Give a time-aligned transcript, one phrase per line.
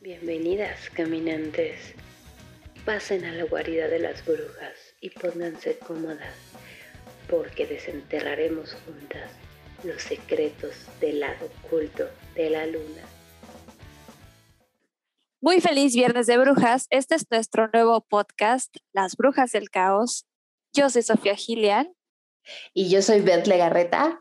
[0.00, 1.92] Bienvenidas, caminantes.
[2.84, 6.36] Pasen a la guarida de las brujas y pónganse cómodas,
[7.28, 9.32] porque desenterraremos juntas
[9.82, 13.02] los secretos del lado oculto de la luna.
[15.40, 16.86] Muy feliz Viernes de Brujas.
[16.90, 20.28] Este es nuestro nuevo podcast, Las Brujas del Caos.
[20.72, 21.92] Yo soy Sofía Gilian.
[22.72, 24.20] Y yo soy Beth Legarreta.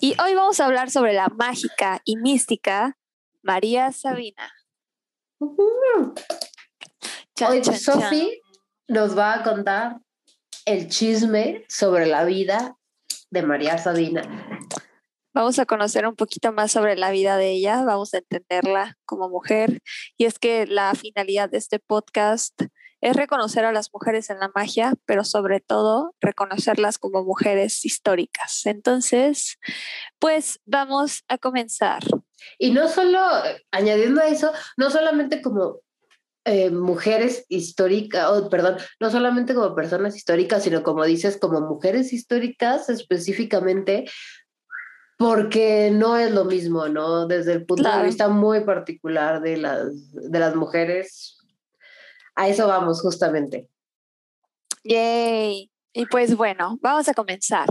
[0.00, 2.98] Y hoy vamos a hablar sobre la mágica y mística
[3.42, 4.57] María Sabina.
[5.40, 6.14] Hoy
[7.62, 8.42] Sofi
[8.88, 10.00] nos va a contar
[10.64, 12.76] el chisme sobre la vida
[13.30, 14.22] de María Sabina.
[15.32, 19.28] Vamos a conocer un poquito más sobre la vida de ella, vamos a entenderla como
[19.28, 19.80] mujer.
[20.16, 22.60] Y es que la finalidad de este podcast
[23.00, 28.66] es reconocer a las mujeres en la magia, pero sobre todo reconocerlas como mujeres históricas.
[28.66, 29.58] Entonces,
[30.18, 32.02] pues vamos a comenzar.
[32.58, 33.20] Y no solo,
[33.70, 35.80] añadiendo a eso, no solamente como
[36.44, 42.12] eh, mujeres históricas, o perdón, no solamente como personas históricas, sino como dices, como mujeres
[42.12, 44.06] históricas específicamente,
[45.18, 47.26] porque no es lo mismo, ¿no?
[47.26, 51.38] Desde el punto de vista muy particular de las, de las mujeres,
[52.34, 53.68] a eso vamos justamente.
[54.84, 55.70] Yay.
[55.92, 57.68] Y pues bueno, vamos a comenzar.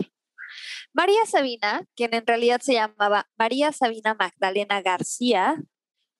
[0.97, 5.61] María Sabina, quien en realidad se llamaba María Sabina Magdalena García,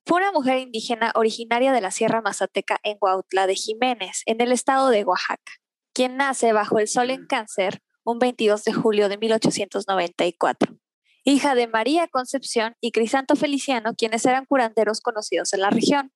[0.05, 4.51] fue una mujer indígena originaria de la Sierra Mazateca en Huautla de Jiménez, en el
[4.51, 5.53] estado de Oaxaca,
[5.93, 10.77] quien nace bajo el sol en cáncer un 22 de julio de 1894
[11.23, 16.13] hija de María Concepción y Crisanto Feliciano, quienes eran curanderos conocidos en la región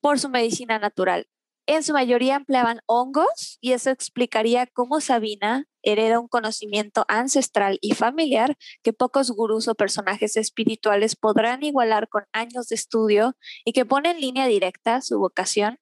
[0.00, 1.28] por su medicina natural.
[1.66, 7.94] En su mayoría empleaban hongos y eso explicaría cómo Sabina hereda un conocimiento ancestral y
[7.94, 13.84] familiar que pocos gurús o personajes espirituales podrán igualar con años de estudio y que
[13.84, 15.78] pone en línea directa su vocación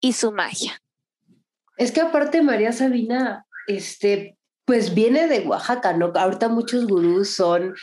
[0.00, 0.80] y su magia.
[1.76, 6.12] Es que aparte María Sabina, este, pues viene de Oaxaca, ¿no?
[6.14, 7.74] Ahorita muchos gurús son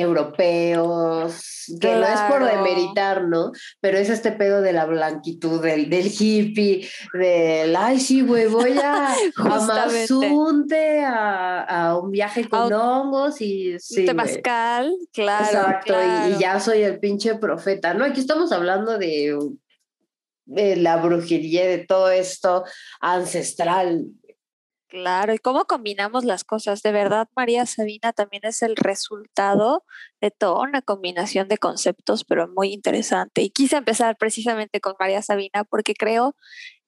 [0.00, 3.52] europeos, que no es por demeritar, ¿no?
[3.80, 8.78] Pero es este pedo de la blanquitud, del, del hippie, del, ay, sí, güey, voy
[8.82, 13.78] a, Mazunte, a, un viaje con hongos y...
[13.78, 15.44] Sí, Temazcal, claro.
[15.44, 15.94] Exacto,
[16.30, 18.04] Y, ya soy el pinche profeta, ¿no?
[18.04, 19.36] Aquí estamos hablando de,
[20.44, 22.64] de la brujería, de todo esto
[23.00, 24.06] ancestral,
[24.92, 26.82] Claro, y cómo combinamos las cosas.
[26.82, 29.86] De verdad, María Sabina también es el resultado
[30.20, 33.40] de toda una combinación de conceptos, pero muy interesante.
[33.40, 36.36] Y quise empezar precisamente con María Sabina porque creo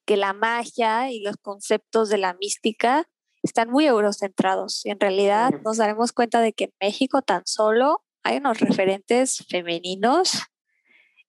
[0.04, 3.08] que la magia y los conceptos de la mística
[3.42, 4.84] están muy eurocentrados.
[4.84, 9.46] Y en realidad nos daremos cuenta de que en México tan solo hay unos referentes
[9.48, 10.42] femeninos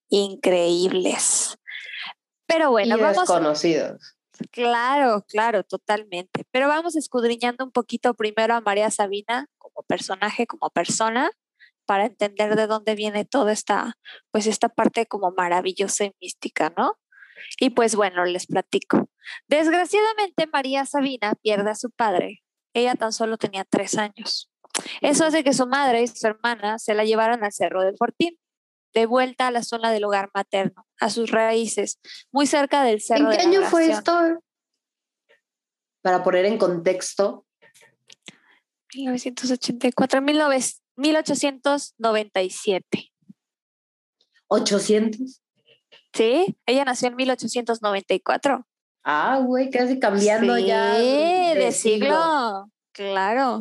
[0.10, 1.58] increíbles.
[2.46, 3.20] Pero bueno, y vamos.
[3.20, 4.15] Desconocidos
[4.52, 6.46] Claro, claro, totalmente.
[6.52, 11.30] Pero vamos escudriñando un poquito primero a María Sabina como personaje, como persona,
[11.86, 13.98] para entender de dónde viene toda esta,
[14.32, 16.98] pues esta parte como maravillosa y mística, ¿no?
[17.60, 19.10] Y pues bueno, les platico.
[19.48, 22.44] Desgraciadamente María Sabina pierde a su padre.
[22.74, 24.50] Ella tan solo tenía tres años.
[25.02, 28.38] Eso hace que su madre y su hermana se la llevaran al Cerro del Fortín
[28.96, 32.00] de vuelta a la zona del hogar materno, a sus raíces,
[32.32, 33.30] muy cerca del cerro.
[33.30, 34.18] ¿En qué año fue esto?
[36.02, 37.46] Para poner en contexto.
[38.96, 43.12] 1984, 1897.
[44.48, 45.42] ¿800?
[46.14, 48.66] Sí, ella nació en 1894.
[49.04, 50.94] Ah, güey, casi cambiando ya.
[50.94, 52.72] De, de siglo.
[52.94, 53.60] Claro.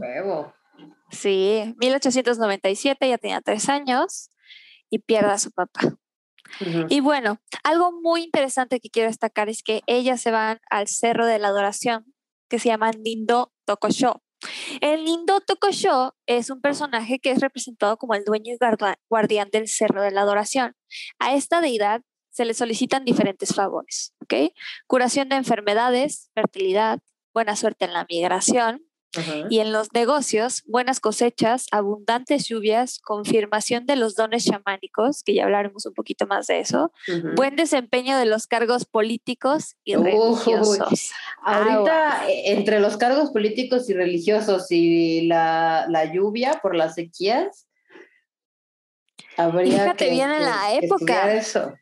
[1.11, 4.31] Sí, 1897, ya tenía tres años
[4.91, 5.97] y pierda a su papá.
[6.89, 11.27] Y bueno, algo muy interesante que quiero destacar es que ellas se van al Cerro
[11.27, 12.15] de la Adoración,
[12.49, 14.23] que se llama Nindo Tokosho.
[14.81, 18.59] El Nindo Tokosho es un personaje que es representado como el dueño y
[19.09, 20.75] guardián del Cerro de la Adoración.
[21.19, 24.53] A esta deidad se le solicitan diferentes favores, ¿ok?
[24.87, 27.01] Curación de enfermedades, fertilidad,
[27.33, 28.85] buena suerte en la migración,
[29.51, 35.45] y en los negocios, buenas cosechas, abundantes lluvias, confirmación de los dones chamánicos, que ya
[35.45, 36.93] hablaremos un poquito más de eso,
[37.35, 41.11] buen desempeño de los cargos políticos y religiosos.
[41.43, 47.67] Ahorita, e, entre los cargos políticos y religiosos y la, lluvia por las sequías,
[49.37, 51.35] habría Fíjate bien en la época.
[51.35, 51.73] Eso.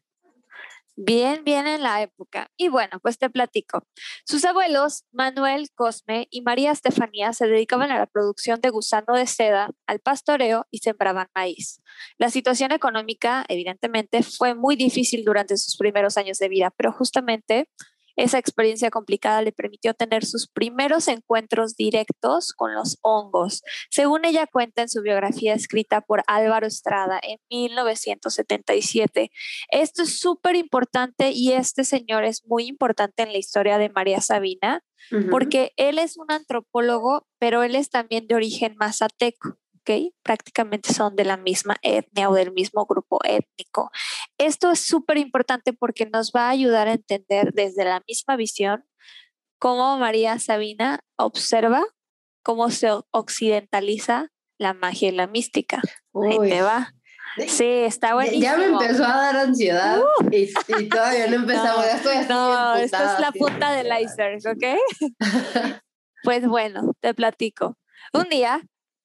[0.97, 2.51] Bien, bien en la época.
[2.57, 3.83] Y bueno, pues te platico.
[4.27, 9.27] Sus abuelos, Manuel Cosme y María Estefanía, se dedicaban a la producción de gusano de
[9.27, 11.81] seda, al pastoreo y sembraban maíz.
[12.19, 17.69] La situación económica, evidentemente, fue muy difícil durante sus primeros años de vida, pero justamente
[18.17, 24.47] esa experiencia complicada le permitió tener sus primeros encuentros directos con los hongos, según ella
[24.47, 29.31] cuenta en su biografía escrita por Álvaro Estrada en 1977.
[29.71, 34.21] Esto es súper importante y este señor es muy importante en la historia de María
[34.21, 34.83] Sabina,
[35.31, 39.59] porque él es un antropólogo, pero él es también de origen mazateco.
[40.23, 43.91] Prácticamente son de la misma etnia o del mismo grupo étnico.
[44.39, 48.85] Esto es súper importante porque nos va a ayudar a entender desde la misma visión
[49.59, 51.85] cómo María Sabina observa
[52.43, 55.81] cómo se occidentaliza la magia y la mística.
[56.15, 56.93] Ahí te va.
[57.47, 58.43] Sí, está buenísimo.
[58.43, 60.29] Ya me empezó a dar ansiedad uh.
[60.31, 61.87] y, todavía no empezamos.
[62.29, 65.11] No, esto es la punta del iceberg, ¿ok?
[66.23, 67.79] pues bueno, te platico.
[68.13, 68.61] Un día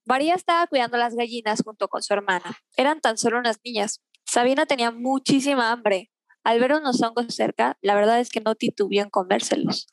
[0.08, 2.58] María estaba cuidando las gallinas junto con su hermana.
[2.78, 4.02] Eran tan solo unas niñas.
[4.26, 6.12] Sabina tenía muchísima hambre.
[6.46, 9.88] Al ver unos hongos cerca, la verdad es que no titubió en comérselos.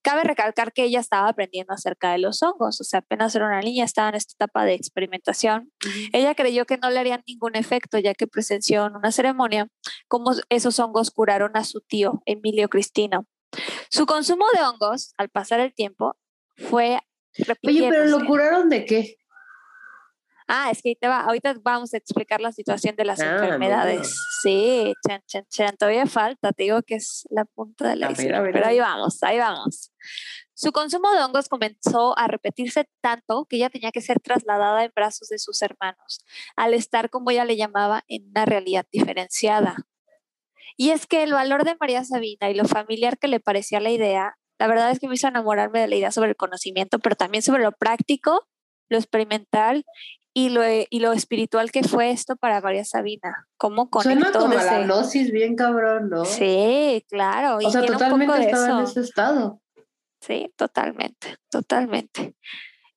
[0.00, 3.60] Cabe recalcar que ella estaba aprendiendo acerca de los hongos, o sea, apenas era una
[3.60, 5.70] niña, estaba en esta etapa de experimentación.
[6.14, 9.68] Ella creyó que no le harían ningún efecto, ya que presenció en una ceremonia
[10.06, 13.26] cómo esos hongos curaron a su tío, Emilio Cristino.
[13.90, 16.16] Su consumo de hongos, al pasar el tiempo,
[16.56, 17.00] fue...
[17.66, 19.18] Oye, pero lo curaron de qué?
[20.50, 24.18] Ah, es que te va, ahorita vamos a explicar la situación de las ah, enfermedades.
[24.42, 28.66] Sí, chan, chan, chan, todavía falta, te digo que es la punta de la pero
[28.66, 29.92] ahí vamos, ahí vamos.
[30.54, 34.92] Su consumo de hongos comenzó a repetirse tanto que ella tenía que ser trasladada en
[34.96, 36.24] brazos de sus hermanos,
[36.56, 39.76] al estar, como ella le llamaba, en una realidad diferenciada.
[40.78, 43.90] Y es que el valor de María Sabina y lo familiar que le parecía la
[43.90, 47.16] idea, la verdad es que me hizo enamorarme de la idea sobre el conocimiento, pero
[47.16, 48.48] también sobre lo práctico,
[48.88, 49.84] lo experimental
[50.38, 53.48] y lo, y lo espiritual que fue esto para María Sabina.
[53.56, 56.24] ¿Cómo Suena como la gnosis bien cabrón, ¿no?
[56.24, 57.56] Sí, claro.
[57.56, 59.60] O sea, totalmente estaba en ese estado.
[60.20, 62.36] Sí, totalmente, totalmente.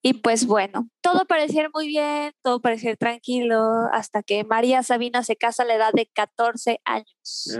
[0.03, 5.35] Y pues bueno, todo parecía muy bien, todo parecía tranquilo, hasta que María Sabina se
[5.35, 7.59] casa a la edad de 14 años,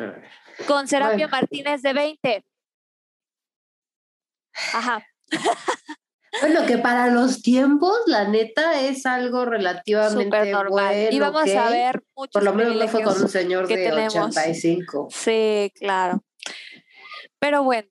[0.68, 2.45] con Serapio Martínez de 20.
[4.74, 5.07] Ajá.
[6.39, 10.94] Bueno, que para los tiempos, la neta, es algo relativamente normal.
[10.95, 13.75] Bueno, y vamos a ver muchos Por lo menos no fue con un señor de
[13.75, 14.16] tenemos.
[14.16, 15.10] 85.
[15.12, 16.24] Sí, claro.
[17.39, 17.89] Pero bueno,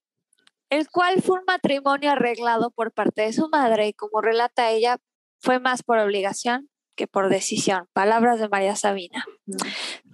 [0.71, 4.99] el cual fue un matrimonio arreglado por parte de su madre y como relata ella,
[5.41, 7.89] fue más por obligación que por decisión.
[7.93, 9.25] Palabras de María Sabina.
[9.47, 9.57] Mm.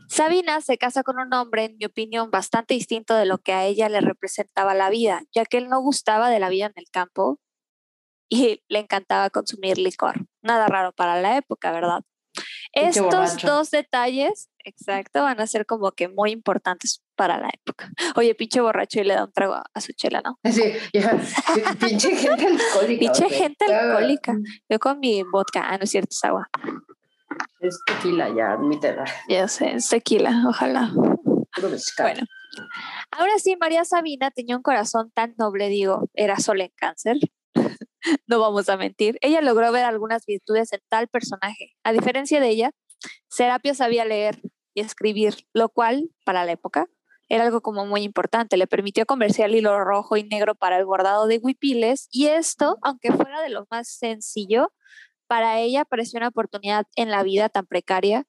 [0.09, 3.67] Sabina se casa con un hombre, en mi opinión, bastante distinto de lo que a
[3.67, 6.89] ella le representaba la vida, ya que él no gustaba de la vida en el
[6.91, 7.41] campo,
[8.29, 10.27] y le encantaba consumir licor.
[10.43, 12.03] Nada raro para la época, ¿verdad?
[12.73, 17.91] Estos dos detalles, exacto, van a ser como que muy importantes para la época.
[18.17, 20.39] Oye, pinche borracho y le da un trago a, su chela, ¿no?
[20.51, 20.75] Sí,
[21.81, 23.01] pinche gente alcohólica.
[23.01, 24.37] Pinche gente alcohólica.
[24.69, 26.51] Yo con mi vodka, ah, no es cierto, es agua.
[27.61, 29.05] Es tequila, ya, admítela.
[29.29, 30.93] Ya sé, es tequila, ojalá.
[31.99, 32.25] Bueno,
[33.11, 37.17] ahora sí, María Sabina tenía un corazón tan noble, digo, era sola en cáncer,
[38.27, 39.19] no vamos a mentir.
[39.21, 41.75] Ella logró ver algunas virtudes en tal personaje.
[41.85, 42.71] A diferencia de ella,
[43.29, 44.41] Serapio sabía leer
[44.75, 46.87] y escribir, lo cual, para la época,
[47.29, 48.57] era algo como muy importante.
[48.57, 52.79] Le permitió comerciar el hilo rojo y negro para el bordado de huipiles y esto,
[52.83, 54.73] aunque fuera de lo más sencillo,
[55.27, 58.25] para ella pareció una oportunidad en la vida tan precaria.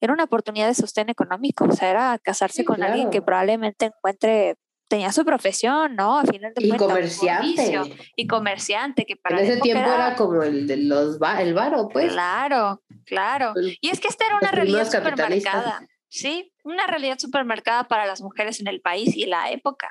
[0.00, 4.56] Era una oportunidad de sostén económico, o sea, era casarse con alguien que probablemente encuentre
[4.88, 6.18] tenía su profesión, ¿no?
[6.18, 7.96] A final de y comerciante.
[8.16, 12.12] y comerciante, que para En ese tiempo era, como el de los el varo, pues.
[12.12, 13.54] Claro, claro.
[13.80, 15.86] y es que esta era una realidad supermercada.
[16.08, 19.90] Sí, una realidad supermercada para las mujeres en el país y la época.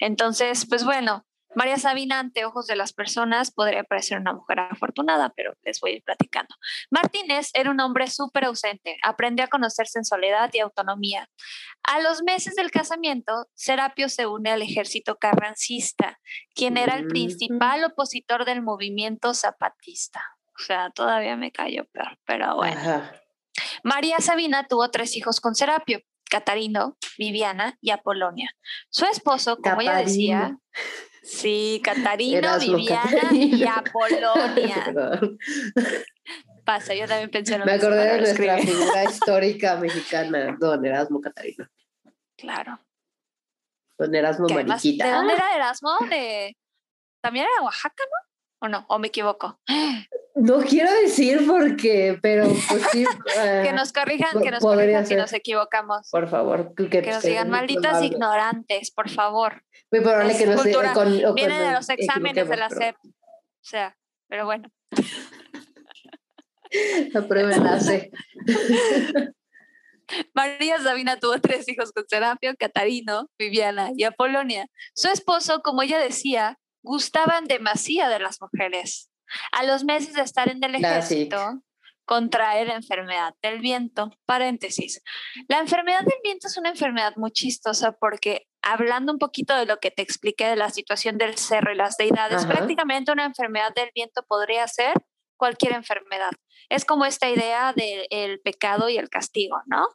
[0.00, 5.32] Entonces, pues bueno, María Sabina, ante ojos de las personas, podría parecer una mujer afortunada,
[5.34, 6.54] pero les voy a ir platicando.
[6.90, 11.28] Martínez era un hombre súper ausente, aprendió a conocerse en soledad y autonomía.
[11.82, 16.20] A los meses del casamiento, Serapio se une al ejército carrancista,
[16.54, 20.22] quien era el principal opositor del movimiento zapatista.
[20.54, 23.02] O sea, todavía me callo peor, pero bueno.
[23.82, 28.50] María Sabina tuvo tres hijos con Serapio, Catarino, Viviana y Apolonia.
[28.88, 30.58] Su esposo, como ella decía,
[31.22, 35.20] Sí, Catarino, Viviana y Apolonia.
[36.64, 41.66] Pasa, yo también pensé en Me acordé de nuestra figura histórica mexicana, don Erasmo Catarino.
[42.36, 42.78] Claro.
[43.96, 45.06] Con Erasmo además, Mariquita.
[45.06, 45.90] ¿De dónde era Erasmo?
[46.08, 46.56] De...
[47.20, 48.29] ¿También era Oaxaca, no?
[48.62, 48.84] ¿O no?
[48.88, 49.58] ¿O me equivoco?
[50.34, 53.04] No quiero decir porque, pero pues sí.
[53.34, 55.18] que ah, nos corrijan, que nos corrijan si ser.
[55.18, 56.08] nos equivocamos.
[56.10, 59.62] Por favor, que, Que nos digan malditas ignorantes, por favor.
[59.90, 60.92] Muy probable es que no se cultura.
[60.92, 62.96] con, o Vienen con- de los exámenes de la SEP.
[63.02, 63.08] O
[63.62, 63.96] sea,
[64.28, 64.70] pero bueno.
[67.12, 68.10] La prueba C.
[70.34, 74.66] María Sabina tuvo tres hijos con Serapio, Catarino, Viviana y Apolonia.
[74.94, 79.10] Su esposo, como ella decía, gustaban demasiado de las mujeres.
[79.52, 81.18] A los meses de estar en el Classic.
[81.18, 81.62] ejército,
[82.04, 84.10] contrae la enfermedad del viento.
[84.26, 85.00] Paréntesis.
[85.48, 89.78] La enfermedad del viento es una enfermedad muy chistosa porque hablando un poquito de lo
[89.78, 92.48] que te expliqué de la situación del cerro y las deidades, Ajá.
[92.48, 94.94] prácticamente una enfermedad del viento podría ser
[95.36, 96.32] cualquier enfermedad.
[96.68, 99.86] Es como esta idea del pecado y el castigo, ¿no?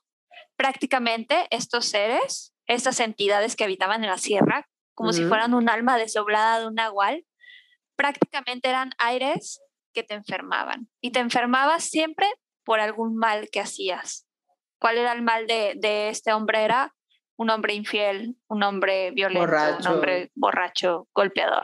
[0.56, 5.98] Prácticamente estos seres, estas entidades que habitaban en la sierra, como si fueran un alma
[5.98, 7.26] desdoblada de un nahual,
[7.96, 9.62] prácticamente eran aires
[9.94, 10.90] que te enfermaban.
[11.02, 12.28] Y te enfermabas siempre
[12.64, 14.26] por algún mal que hacías.
[14.80, 16.64] ¿Cuál era el mal de, de este hombre?
[16.64, 16.94] Era
[17.38, 19.94] un hombre infiel, un hombre violento, un Borracho.
[19.94, 21.64] hombre borracho, golpeador.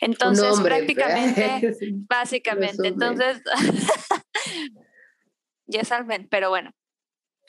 [0.00, 1.90] Entonces, Un hombre, prácticamente, Sí.
[2.08, 3.42] básicamente, entonces,
[5.66, 6.70] ya saben, pero bueno.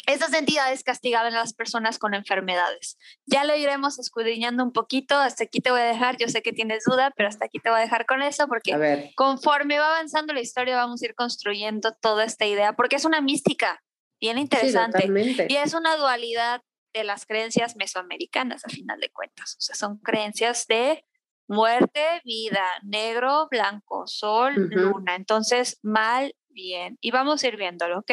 [0.09, 2.97] Estas entidades castigaban a las personas con enfermedades.
[3.27, 5.15] Ya lo iremos escudriñando un poquito.
[5.15, 6.17] Hasta aquí te voy a dejar.
[6.17, 9.11] Yo sé que tienes duda, pero hasta aquí te voy a dejar con eso porque
[9.15, 13.21] conforme va avanzando la historia vamos a ir construyendo toda esta idea porque es una
[13.21, 13.83] mística
[14.19, 15.45] bien sí, interesante totalmente.
[15.47, 19.57] y es una dualidad de las creencias mesoamericanas a final de cuentas.
[19.59, 21.05] O sea, son creencias de
[21.47, 24.79] muerte, vida, negro, blanco, sol, Ujú.
[24.79, 25.15] luna.
[25.15, 28.11] Entonces, mal, Y vamos a ir viéndolo, ¿ok?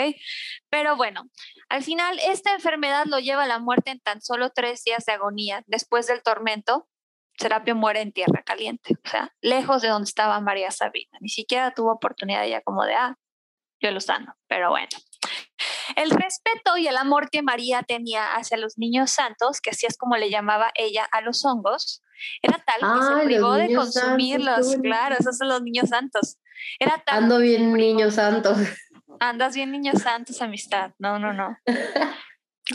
[0.71, 1.25] Pero bueno,
[1.69, 5.13] al final esta enfermedad lo lleva a la muerte en tan solo tres días de
[5.13, 5.63] agonía.
[5.67, 6.89] Después del tormento,
[7.39, 11.19] Serapio muere en tierra caliente, o sea, lejos de donde estaba María Sabina.
[11.21, 13.17] Ni siquiera tuvo oportunidad ella como de, ah,
[13.81, 14.89] yo lo sano, pero bueno.
[15.97, 19.97] El respeto y el amor que María tenía hacia los niños santos, que así es
[19.97, 22.03] como le llamaba ella a los hongos,
[22.43, 24.77] era tal que Ah, se los privó de santos, consumirlos.
[24.83, 26.39] claro, esos son los niños santos.
[26.79, 28.55] Era tal Ando bien, niño santo.
[29.21, 30.93] Andas bien, niños santos, amistad.
[30.99, 31.57] No, no, no.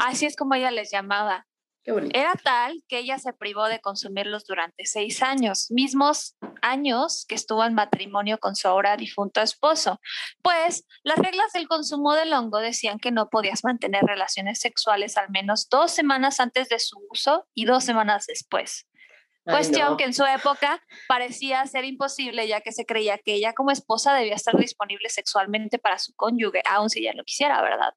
[0.03, 1.45] Así es como ella les llamaba.
[1.83, 2.17] Qué bonito.
[2.17, 7.65] Era tal que ella se privó de consumirlos durante seis años, mismos años que estuvo
[7.65, 9.99] en matrimonio con su ahora difunto esposo.
[10.43, 15.31] Pues las reglas del consumo del hongo decían que no podías mantener relaciones sexuales al
[15.31, 18.87] menos dos semanas antes de su uso y dos semanas después.
[19.43, 19.97] Cuestión no.
[19.97, 24.13] que en su época parecía ser imposible, ya que se creía que ella como esposa
[24.13, 27.93] debía estar disponible sexualmente para su cónyuge, aun si ella lo quisiera, ¿verdad?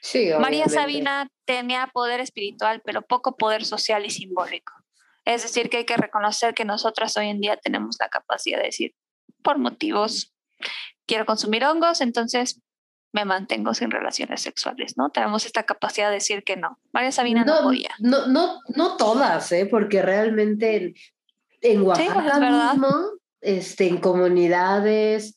[0.00, 0.70] Sí, María obviamente.
[0.70, 4.72] Sabina tenía poder espiritual, pero poco poder social y simbólico.
[5.24, 8.66] Es decir, que hay que reconocer que nosotras hoy en día tenemos la capacidad de
[8.66, 8.94] decir,
[9.42, 10.34] por motivos,
[11.06, 12.62] quiero consumir hongos, entonces
[13.12, 15.10] me mantengo sin relaciones sexuales, ¿no?
[15.10, 16.78] Tenemos esta capacidad de decir que no.
[16.92, 17.90] María Sabina no, podía.
[17.98, 19.66] No, no, no todas, ¿eh?
[19.70, 20.94] porque realmente en,
[21.62, 22.72] en Oaxaca es verdad.
[22.72, 22.94] mismo,
[23.40, 25.36] este, en comunidades,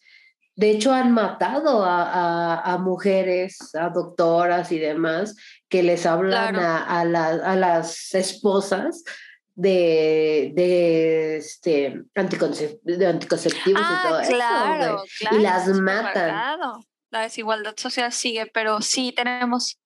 [0.56, 5.36] de hecho han matado a, a- a mujeres, a doctoras y demás,
[5.70, 6.68] que les hablan Claro.
[6.68, 9.04] a, a la- a las esposas
[9.56, 14.32] de, de, este, anticoncep- de anticonceptivos y todo Ah, eso.
[14.34, 15.38] claro, claro.
[15.40, 16.14] las matan.
[16.36, 16.86] marcado.
[17.12, 19.80] La desigualdad social sigue, pero sí tenemos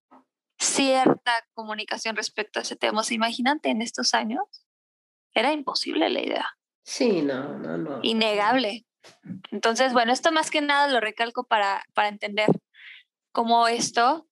[0.57, 3.01] cierta comunicación respecto a ese tema.
[3.09, 4.43] Imagínate en estos años,
[5.33, 7.99] era imposible la idea, Sí, no, no, no.
[8.03, 8.85] innegable.
[9.51, 12.49] Entonces, bueno, esto más que nada lo recalco para, para entender
[13.31, 14.27] cómo esto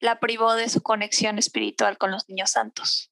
[0.00, 3.10] la privó de su conexión espiritual con los niños santos.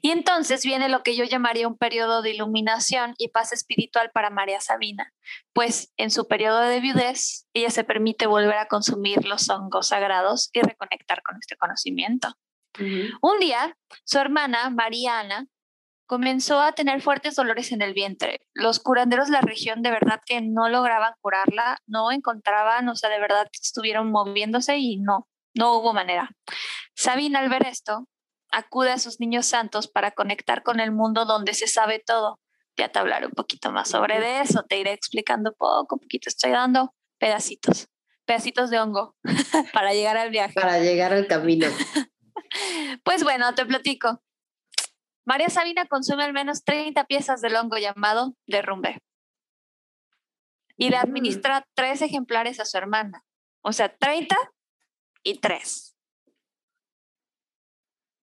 [0.00, 4.30] Y entonces viene lo que yo llamaría un periodo de iluminación y paz espiritual para
[4.30, 5.12] María Sabina,
[5.52, 10.50] pues en su periodo de viudez ella se permite volver a consumir los hongos sagrados
[10.52, 12.34] y reconectar con este conocimiento.
[13.20, 15.46] Un día, su hermana, Mariana,
[16.06, 18.46] comenzó a tener fuertes dolores en el vientre.
[18.54, 23.10] Los curanderos de la región de verdad que no lograban curarla, no encontraban, o sea,
[23.10, 26.30] de verdad estuvieron moviéndose y no, no hubo manera.
[26.94, 28.08] Sabina al ver esto,
[28.52, 32.40] acude a sus niños santos para conectar con el mundo donde se sabe todo.
[32.76, 36.52] Ya te hablaré un poquito más sobre de eso, te iré explicando poco, poquito, estoy
[36.52, 37.88] dando pedacitos,
[38.24, 39.16] pedacitos de hongo
[39.72, 40.54] para llegar al viaje.
[40.54, 41.66] Para llegar al camino.
[43.02, 44.22] Pues bueno, te platico.
[45.24, 49.00] María Sabina consume al menos 30 piezas del hongo llamado derrumbe
[50.76, 51.00] y le Mm.
[51.00, 53.24] administra tres ejemplares a su hermana.
[53.62, 54.36] O sea, 30
[55.22, 55.91] y 3.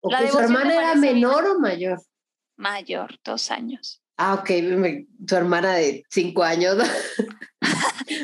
[0.02, 2.00] ¿O La que su hermana era menor o mayor?
[2.56, 4.02] mayor, dos años.
[4.16, 4.50] Ah, ok,
[5.26, 6.76] tu hermana de cinco años.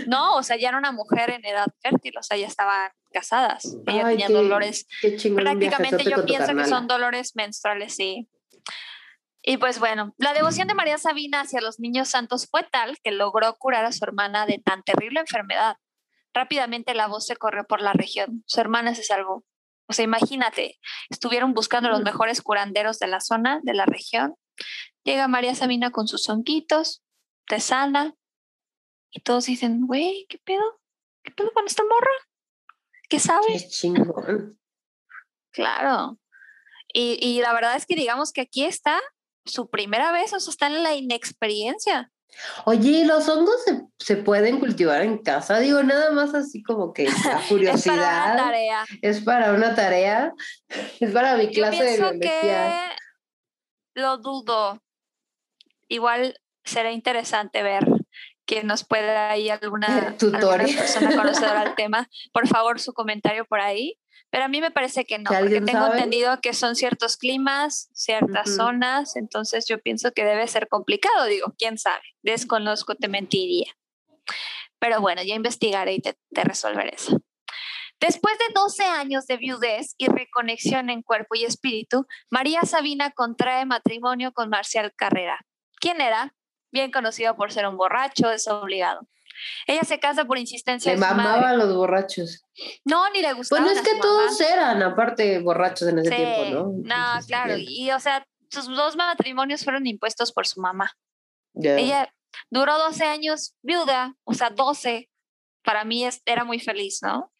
[0.06, 3.76] No, o sea, ya era una mujer en edad fértil, o sea, ya estaban casadas.
[3.86, 8.28] Ella Ay, tenía qué- dolores Qué prácticamente yo pienso que son dolores menstruales, sí.
[9.42, 13.12] Y pues bueno, la devoción de María Sabina hacia los niños santos fue tal que
[13.12, 15.76] logró curar a su hermana de tan terrible enfermedad.
[16.34, 18.42] Rápidamente la voz se corrió por la región.
[18.46, 19.44] Su hermana se salvó.
[19.88, 20.78] O sea, imagínate,
[21.08, 24.34] estuvieron buscando los mejores curanderos de la zona, de la región.
[25.04, 27.02] Llega María Sabina con sus honguitos,
[27.46, 28.14] te sana.
[29.10, 30.80] Y todos dicen, güey, ¿qué pedo?
[31.22, 32.10] ¿Qué pedo con esta morra?
[33.08, 33.46] ¿Qué sabe?
[33.48, 34.60] Qué chingón.
[35.50, 36.18] Claro.
[36.92, 39.00] Y, y la verdad es que digamos que aquí está
[39.46, 42.12] su primera vez, o sea, está en la inexperiencia.
[42.66, 45.58] Oye, ¿y los hongos se, se pueden cultivar en casa?
[45.58, 48.36] Digo, nada más así como que la Es para una curiosidad.
[48.36, 48.84] tarea.
[49.02, 50.32] Es para una tarea.
[51.00, 52.20] Es para mi Yo clase de biología.
[52.20, 54.82] que lo dudo.
[55.88, 57.84] Igual será interesante ver
[58.48, 62.08] que nos pueda ahí alguna, alguna persona conocedora al tema.
[62.32, 64.00] Por favor, su comentario por ahí.
[64.30, 65.96] Pero a mí me parece que no, porque tengo sabe.
[65.96, 71.54] entendido que son ciertos climas, ciertas zonas, entonces yo pienso que debe ser complicado, digo,
[71.56, 73.72] quién sabe, desconozco, te mentiría.
[74.78, 77.22] Pero bueno, ya investigaré y te, te resolveré eso.
[78.00, 83.64] Después de 12 años de viudez y reconexión en cuerpo y espíritu, María Sabina contrae
[83.64, 85.40] matrimonio con Marcial Carrera.
[85.80, 86.34] ¿Quién era?
[86.70, 89.00] Bien conocido por ser un borracho desobligado.
[89.66, 91.22] Ella se casa por insistencia Le de su madre.
[91.30, 92.44] mamaba a los borrachos.
[92.84, 93.60] No, ni le gustaba.
[93.62, 96.60] Bueno, es que todos eran, aparte, borrachos en ese Sí, tiempo, ¿no?
[96.64, 97.54] no, Entonces, claro.
[97.54, 100.92] bien, Y o sea, sus dos matrimonios fueron impuestos por su mamá.
[101.54, 101.76] ya.
[101.76, 102.12] Ella
[102.50, 105.08] duró 12 años viuda, o sea, 12.
[105.62, 107.32] Para mí es- era muy feliz, ¿no?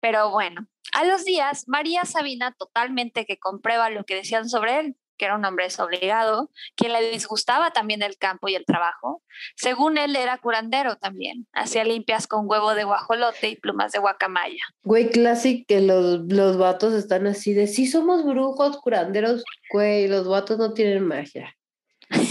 [0.00, 4.96] Pero bueno, a los días, María Sabina totalmente que comprueba lo que decían sobre él,
[5.18, 9.22] que era un hombre desobligado, que le disgustaba también el campo y el trabajo.
[9.56, 11.46] Según él, era curandero también.
[11.52, 14.62] Hacía limpias con huevo de guajolote y plumas de guacamaya.
[14.82, 20.26] Güey, clásico que los, los vatos están así de, sí somos brujos, curanderos, güey, los
[20.26, 21.54] vatos no tienen magia.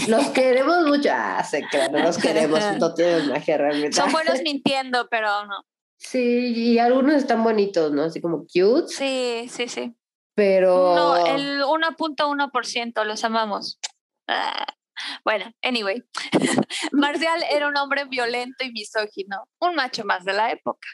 [0.08, 1.10] Los queremos mucho.
[1.12, 3.96] Ah, se no los queremos, no tienen magia realmente.
[3.96, 5.64] Son buenos mintiendo, pero no.
[5.96, 8.04] Sí, y algunos están bonitos, ¿no?
[8.04, 9.94] Así como cute, Sí, sí, sí.
[10.38, 10.94] Pero...
[10.94, 13.80] No, el 1.1% los amamos.
[14.28, 14.66] Ah,
[15.24, 16.02] Bueno, anyway,
[16.92, 20.86] Marcial era un hombre violento y misógino, un macho más de la época.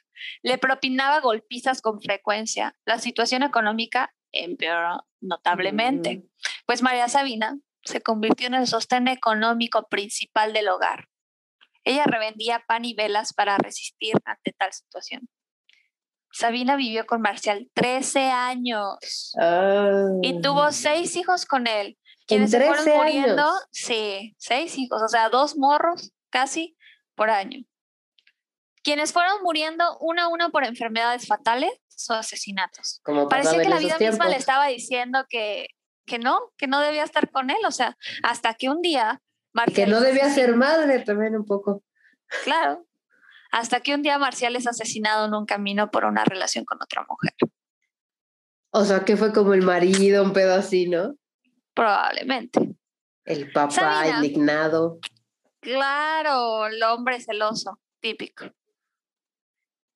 [0.42, 2.74] Le propinaba golpizas con frecuencia.
[2.86, 6.22] La situación económica empeoró notablemente, Mm.
[6.66, 11.08] pues María Sabina se convirtió en el sostén económico principal del hogar.
[11.84, 15.28] Ella revendía pan y velas para resistir ante tal situación.
[16.34, 20.08] Sabina vivió con Marcial 13 años Ah.
[20.22, 21.96] y tuvo seis hijos con él.
[21.96, 23.66] En Quienes se fueron 13 muriendo, años.
[23.70, 26.76] sí, seis hijos, o sea, dos morros casi
[27.14, 27.64] por año.
[28.82, 31.70] Quienes fueron muriendo uno a uno por enfermedades fatales
[32.10, 33.00] o asesinatos.
[33.04, 35.68] Como Parecía que la vida misma le estaba diciendo que,
[36.06, 39.50] que no, que no debía estar con él, o sea, hasta que un día Que
[39.52, 41.82] Marcial no es debía ser madre también un poco.
[42.42, 42.84] Claro.
[43.54, 47.06] Hasta que un día Marcial es asesinado en un camino por una relación con otra
[47.08, 47.34] mujer.
[48.72, 51.14] O sea, que fue como el marido, un pedo así, ¿no?
[51.72, 52.74] Probablemente.
[53.24, 54.16] El papá Sabina.
[54.16, 54.98] indignado.
[55.60, 58.46] Claro, el hombre celoso, típico.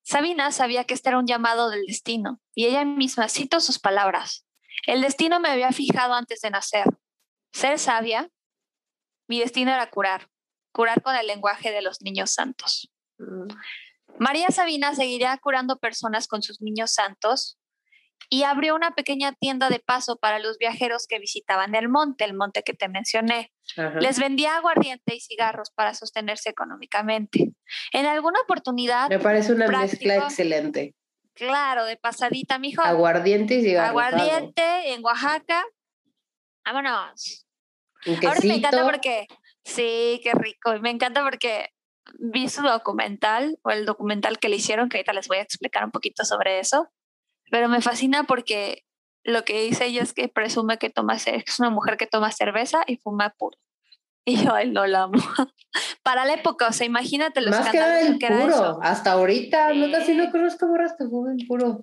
[0.03, 4.47] Sabina sabía que este era un llamado del destino y ella misma citó sus palabras.
[4.87, 6.85] El destino me había fijado antes de nacer.
[7.51, 8.29] Ser sabia,
[9.27, 10.29] mi destino era curar,
[10.71, 12.89] curar con el lenguaje de los niños santos.
[13.19, 13.47] Mm.
[14.17, 17.57] María Sabina seguiría curando personas con sus niños santos
[18.29, 22.33] y abrió una pequeña tienda de paso para los viajeros que visitaban el monte, el
[22.33, 23.51] monte que te mencioné.
[23.77, 23.99] Ajá.
[23.99, 27.51] Les vendía aguardiente y cigarros para sostenerse económicamente.
[27.93, 29.79] En alguna oportunidad, Me parece una mezcla
[30.15, 30.25] práctico.
[30.25, 30.95] excelente.
[31.33, 33.89] claro, de pasadita, mijo, Aguardiente y cigarro.
[33.89, 35.63] aguardiente en Oaxaca.
[36.65, 37.45] Vámonos.
[38.05, 39.27] Ahora me encanta porque,
[39.63, 40.75] sí, qué rico.
[40.75, 41.69] y Me encanta porque
[42.19, 45.83] vi su documental o el documental que le hicieron, que ahorita les voy a explicar
[45.85, 46.89] un poquito sobre eso.
[47.51, 48.83] Pero me fascina porque
[49.23, 52.83] lo que dice ella es que presume que toma, es una mujer que toma cerveza
[52.87, 53.57] y fuma puro.
[54.25, 55.13] Y yo, ay, no la amo.
[56.03, 58.53] Para la época, o sea, imagínate los Más que escándalos el que era puro.
[58.53, 58.79] eso.
[58.83, 60.31] Hasta ahorita, no casi no Sí.
[60.31, 61.81] conozco morras que fumen puro.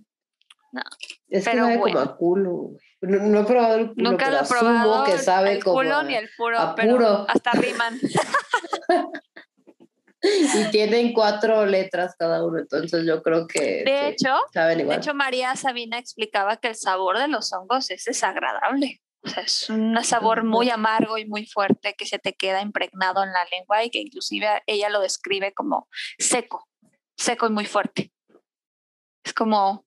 [0.72, 0.82] No,
[1.28, 1.98] Es que pero sabe bueno.
[2.00, 2.70] como a culo.
[3.00, 5.76] No, no he probado el culo, Nunca pero lo he probado, que sabe el como
[5.76, 7.26] culo a- ni el puro, pero puro.
[7.28, 7.98] hasta riman.
[10.22, 14.84] Y tienen cuatro letras cada uno, entonces yo creo que De sí, hecho, saben De
[14.84, 14.98] igual.
[14.98, 19.00] hecho, María Sabina explicaba que el sabor de los hongos es desagradable.
[19.22, 23.24] O sea, es un sabor muy amargo y muy fuerte que se te queda impregnado
[23.24, 26.68] en la lengua y que inclusive ella lo describe como seco,
[27.16, 28.12] seco y muy fuerte.
[29.24, 29.84] Es como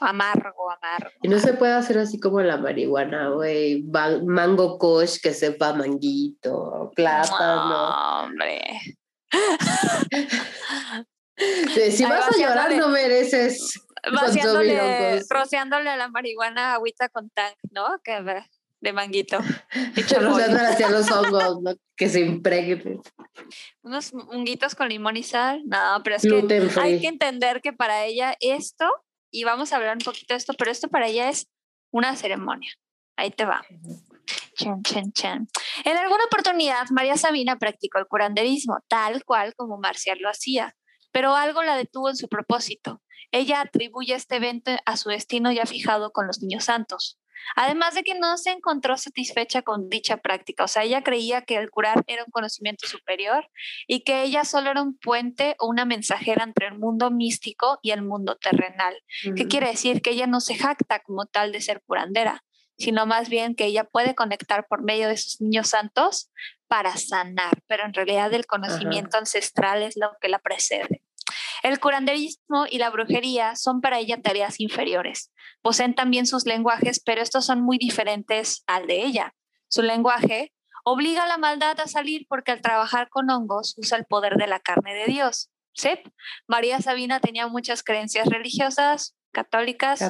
[0.00, 1.10] amargo, amargo.
[1.22, 3.84] Y no se puede hacer así como la marihuana, güey.
[3.84, 7.68] Mango kush que sepa manguito, plátano.
[7.68, 8.80] No, hombre.
[11.90, 13.80] Si vas a llorar, no mereces.
[14.12, 18.00] Vaciándole, rociándole la marihuana agüita con tank, ¿no?
[18.02, 18.22] Que
[18.80, 19.38] de manguito.
[20.20, 21.74] Rociándole hacia los hongos, ¿no?
[21.96, 22.98] Que se impregne.
[23.82, 25.62] Unos honguitos con limón y sal.
[25.66, 28.86] No, pero es que hay que entender que para ella esto
[29.30, 31.46] y vamos a hablar un poquito de esto, pero esto para ella es
[31.90, 32.72] una ceremonia.
[33.16, 33.62] Ahí te va.
[34.54, 35.48] Chan, chan, chan.
[35.84, 40.76] En alguna oportunidad, María Sabina practicó el curanderismo, tal cual como Marcial lo hacía,
[41.12, 43.02] pero algo la detuvo en su propósito.
[43.32, 47.20] Ella atribuye este evento a su destino ya fijado con los niños santos.
[47.56, 51.56] Además de que no se encontró satisfecha con dicha práctica, o sea, ella creía que
[51.56, 53.48] el curar era un conocimiento superior
[53.86, 57.90] y que ella solo era un puente o una mensajera entre el mundo místico y
[57.90, 58.94] el mundo terrenal.
[59.36, 60.02] ¿Qué quiere decir?
[60.02, 62.44] Que ella no se jacta como tal de ser curandera,
[62.80, 66.30] sino más bien que ella puede conectar por medio de sus niños santos
[66.66, 71.02] para sanar, pero en realidad el conocimiento ancestral es lo que la precede.
[71.62, 75.30] El curanderismo y la brujería son para ella tareas inferiores.
[75.60, 79.34] Poseen también sus lenguajes, pero estos son muy diferentes al de ella.
[79.68, 84.06] Su lenguaje obliga a la maldad a salir porque al trabajar con hongos usa el
[84.06, 85.50] poder de la carne de Dios.
[85.72, 85.90] ¿Sí?
[86.48, 90.00] María Sabina tenía muchas creencias religiosas, católicas,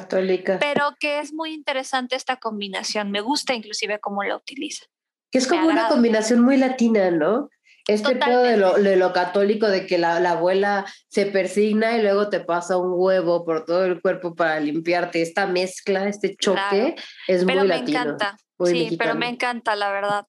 [0.59, 3.11] pero que es muy interesante esta combinación.
[3.11, 4.85] Me gusta inclusive cómo la utiliza.
[5.31, 7.49] Que es como una combinación muy latina, ¿no?
[7.87, 12.01] Este pedo de lo, de lo, católico, de que la, la, abuela se persigna y
[12.01, 15.21] luego te pasa un huevo por todo el cuerpo para limpiarte.
[15.21, 16.95] Esta mezcla, este choque,
[17.27, 17.99] es muy latino.
[17.99, 18.37] Me encanta.
[18.65, 20.25] sí, pero me encanta, la verdad.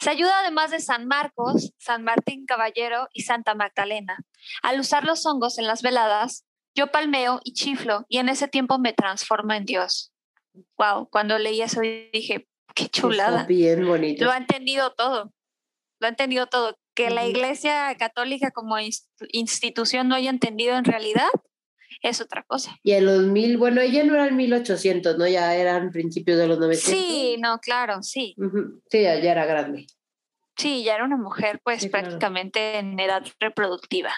[0.00, 4.18] Se ayuda además de San Marcos, San Martín Caballero y Santa Magdalena.
[4.62, 8.78] Al usar los hongos en las veladas, yo palmeo y chiflo y en ese tiempo
[8.78, 10.12] me transformo en Dios.
[10.78, 13.44] Wow, cuando leí eso dije, qué chulada.
[13.44, 14.24] bien bonito.
[14.24, 15.32] Lo ha entendido todo
[16.02, 16.76] lo ha entendido todo.
[16.94, 18.76] Que la Iglesia Católica como
[19.30, 21.30] institución no haya entendido en realidad
[22.02, 22.76] es otra cosa.
[22.82, 25.26] Y en los mil, bueno, ella no era en 1800, ¿no?
[25.26, 27.00] Ya eran principios de los 900.
[27.00, 28.34] Sí, no, claro, sí.
[28.90, 29.86] Sí, ya, era grande.
[30.56, 34.12] Sí, ya era una mujer pues prácticamente en edad reproductiva.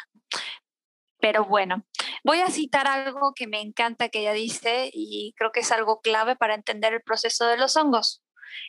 [1.24, 1.86] Pero bueno,
[2.22, 6.02] voy a citar algo que me encanta que ella dice y creo que es algo
[6.02, 8.22] clave para entender el proceso de los hongos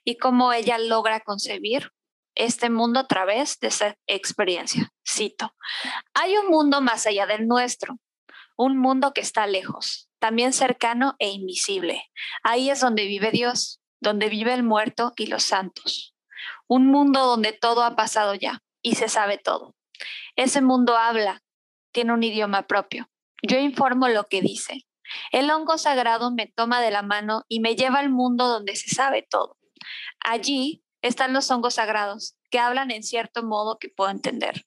[0.05, 1.91] y cómo ella logra concebir
[2.33, 4.89] este mundo a través de esa experiencia.
[5.05, 5.53] Cito,
[6.13, 7.99] hay un mundo más allá del nuestro,
[8.55, 12.09] un mundo que está lejos, también cercano e invisible.
[12.41, 16.15] Ahí es donde vive Dios, donde vive el muerto y los santos.
[16.67, 19.75] Un mundo donde todo ha pasado ya y se sabe todo.
[20.37, 21.41] Ese mundo habla,
[21.95, 23.09] tiene un idioma propio.
[23.41, 24.85] Yo informo lo que dice.
[25.31, 28.93] El hongo sagrado me toma de la mano y me lleva al mundo donde se
[28.93, 29.57] sabe todo.
[30.19, 34.65] Allí están los hongos sagrados, que hablan en cierto modo que puedo entender.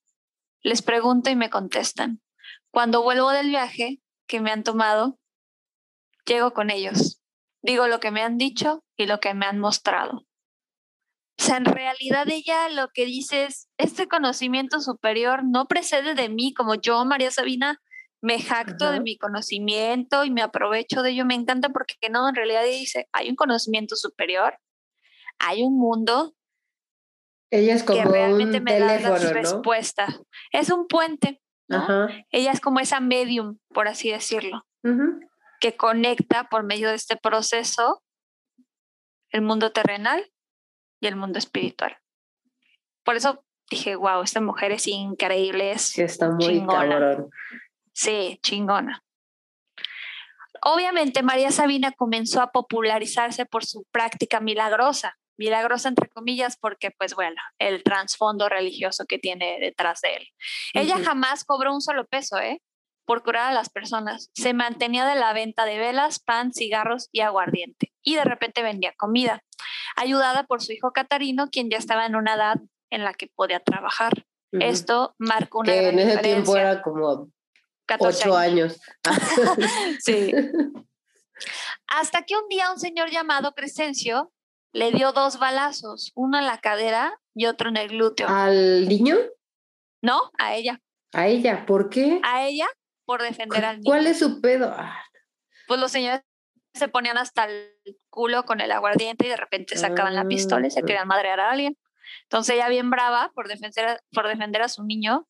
[0.63, 2.23] Les pregunto y me contestan.
[2.71, 5.19] Cuando vuelvo del viaje que me han tomado,
[6.25, 7.21] llego con ellos.
[7.61, 10.25] Digo lo que me han dicho y lo que me han mostrado.
[11.41, 16.29] O sea, en realidad ella lo que dice es, este conocimiento superior no precede de
[16.29, 17.81] mí, como yo, María Sabina,
[18.21, 21.25] me jacto de mi conocimiento y me aprovecho de ello.
[21.25, 24.59] Me encanta porque no, en realidad dice, hay un conocimiento superior
[25.39, 26.35] hay un mundo
[27.51, 30.07] ella es como que realmente me da la respuesta.
[30.53, 32.09] Es un puente, ¿no?
[32.31, 34.67] Ella es como esa medium, por así decirlo,
[35.59, 38.03] que conecta por medio de este proceso
[39.31, 40.31] el mundo terrenal
[41.01, 41.97] y el mundo espiritual.
[43.05, 47.25] Por eso dije, wow, esta mujer es increíble, es está muy chingona.
[47.93, 49.03] Sí, chingona.
[50.63, 57.15] Obviamente María Sabina comenzó a popularizarse por su práctica milagrosa milagrosa entre comillas porque pues
[57.15, 60.29] bueno, el trasfondo religioso que tiene detrás de él.
[60.75, 62.61] Ella jamás cobró un solo peso, ¿eh?
[63.09, 64.31] Por curar a las personas.
[64.35, 67.91] Se mantenía de la venta de velas, pan, cigarros y aguardiente.
[68.03, 69.43] Y de repente vendía comida,
[69.97, 72.57] ayudada por su hijo Catarino, quien ya estaba en una edad
[72.91, 74.27] en la que podía trabajar.
[74.53, 77.31] Esto marcó una que en ese tiempo era como
[77.87, 78.79] 14 años.
[80.01, 80.31] sí.
[81.87, 84.35] Hasta que un día un señor llamado Crescencio
[84.75, 88.29] le dio dos balazos, uno en la cadera y otro en el glúteo.
[88.29, 89.17] ¿Al niño?
[90.03, 90.83] No, a ella.
[91.15, 91.65] ¿A ella?
[91.65, 92.21] ¿Por qué?
[92.23, 92.67] A ella
[93.09, 93.91] por defender al niño.
[93.91, 94.71] ¿Cuál es su pedo?
[94.77, 95.03] Ah.
[95.67, 96.21] Pues los señores
[96.75, 97.73] se ponían hasta el
[98.11, 100.83] culo con el aguardiente y de repente sacaban la pistola y se Ah.
[100.87, 101.79] querían madrear a alguien.
[102.25, 105.27] Entonces ella bien brava por defender a, por defender a su niño,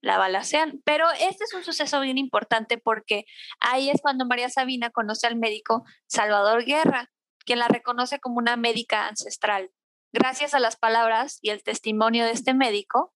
[0.00, 0.80] la balacean.
[0.86, 3.26] Pero este es un suceso bien importante porque
[3.60, 7.10] ahí es cuando María Sabina conoce al médico Salvador Guerra,
[7.44, 9.70] quien la reconoce como una médica ancestral.
[10.14, 13.12] Gracias a las palabras y el testimonio de este médico,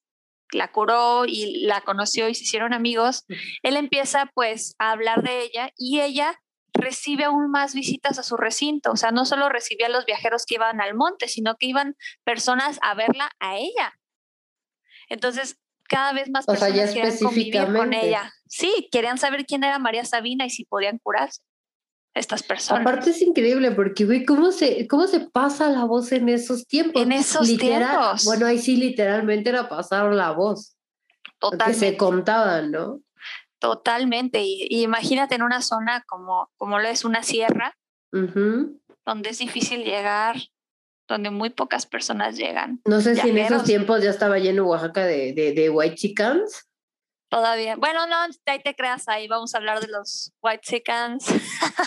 [0.52, 3.24] la curó y la conoció y se hicieron amigos,
[3.62, 6.38] él empieza pues a hablar de ella y ella
[6.74, 10.46] recibe aún más visitas a su recinto, o sea, no solo recibía a los viajeros
[10.46, 13.98] que iban al monte, sino que iban personas a verla a ella.
[15.08, 18.32] Entonces, cada vez más O sea, ya personas querían convivir con ella.
[18.46, 21.42] Sí, querían saber quién era María Sabina y si podían curarse
[22.14, 22.82] estas personas.
[22.82, 27.02] Aparte es increíble porque, güey, ¿cómo se, ¿cómo se pasa la voz en esos tiempos?
[27.02, 28.24] En esos tiempos.
[28.24, 30.76] Bueno, ahí sí literalmente era pasar la voz.
[31.24, 31.78] Que Totalmente.
[31.78, 33.00] se contaban, ¿no?
[33.58, 34.42] Totalmente.
[34.42, 37.76] Y, y imagínate en una zona como, como lo es una sierra,
[38.10, 40.36] donde es difícil llegar,
[41.08, 42.80] donde muy pocas personas llegan.
[42.86, 46.68] No sé si en esos tiempos ya estaba lleno Oaxaca de, de, de white chickens.
[47.32, 47.76] Todavía.
[47.76, 48.14] Bueno, no,
[48.44, 51.24] ahí te creas, ahí vamos a hablar de los white chickens.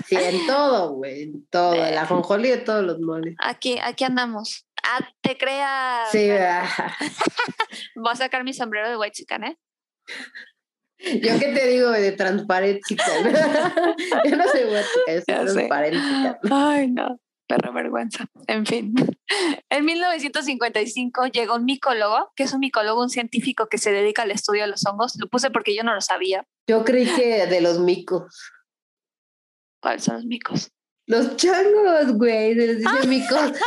[0.08, 1.74] Sí, en todo, güey, en todo.
[1.74, 3.36] De- La jonjolí de todos los moles.
[3.38, 4.66] Aquí, aquí andamos.
[4.84, 6.10] Ah, te creas.
[6.12, 6.68] Sí, ah,
[7.96, 9.58] Voy a sacar mi sombrero de white chicken, ¿eh?
[10.98, 13.32] yo qué te digo de transparente chicken.
[14.26, 16.40] yo no soy white chicken, yo soy transparente.
[16.50, 17.20] Ay, no,
[17.56, 18.26] perro vergüenza.
[18.48, 18.94] En fin.
[19.70, 24.32] En 1955 llegó un micólogo, que es un micólogo, un científico que se dedica al
[24.32, 25.16] estudio de los hongos.
[25.20, 26.46] Lo puse porque yo no lo sabía.
[26.68, 28.52] Yo creí que de los micos.
[29.82, 30.72] ¿Cuáles son los micos?
[31.08, 33.52] Los changos, güey, se les dice micos.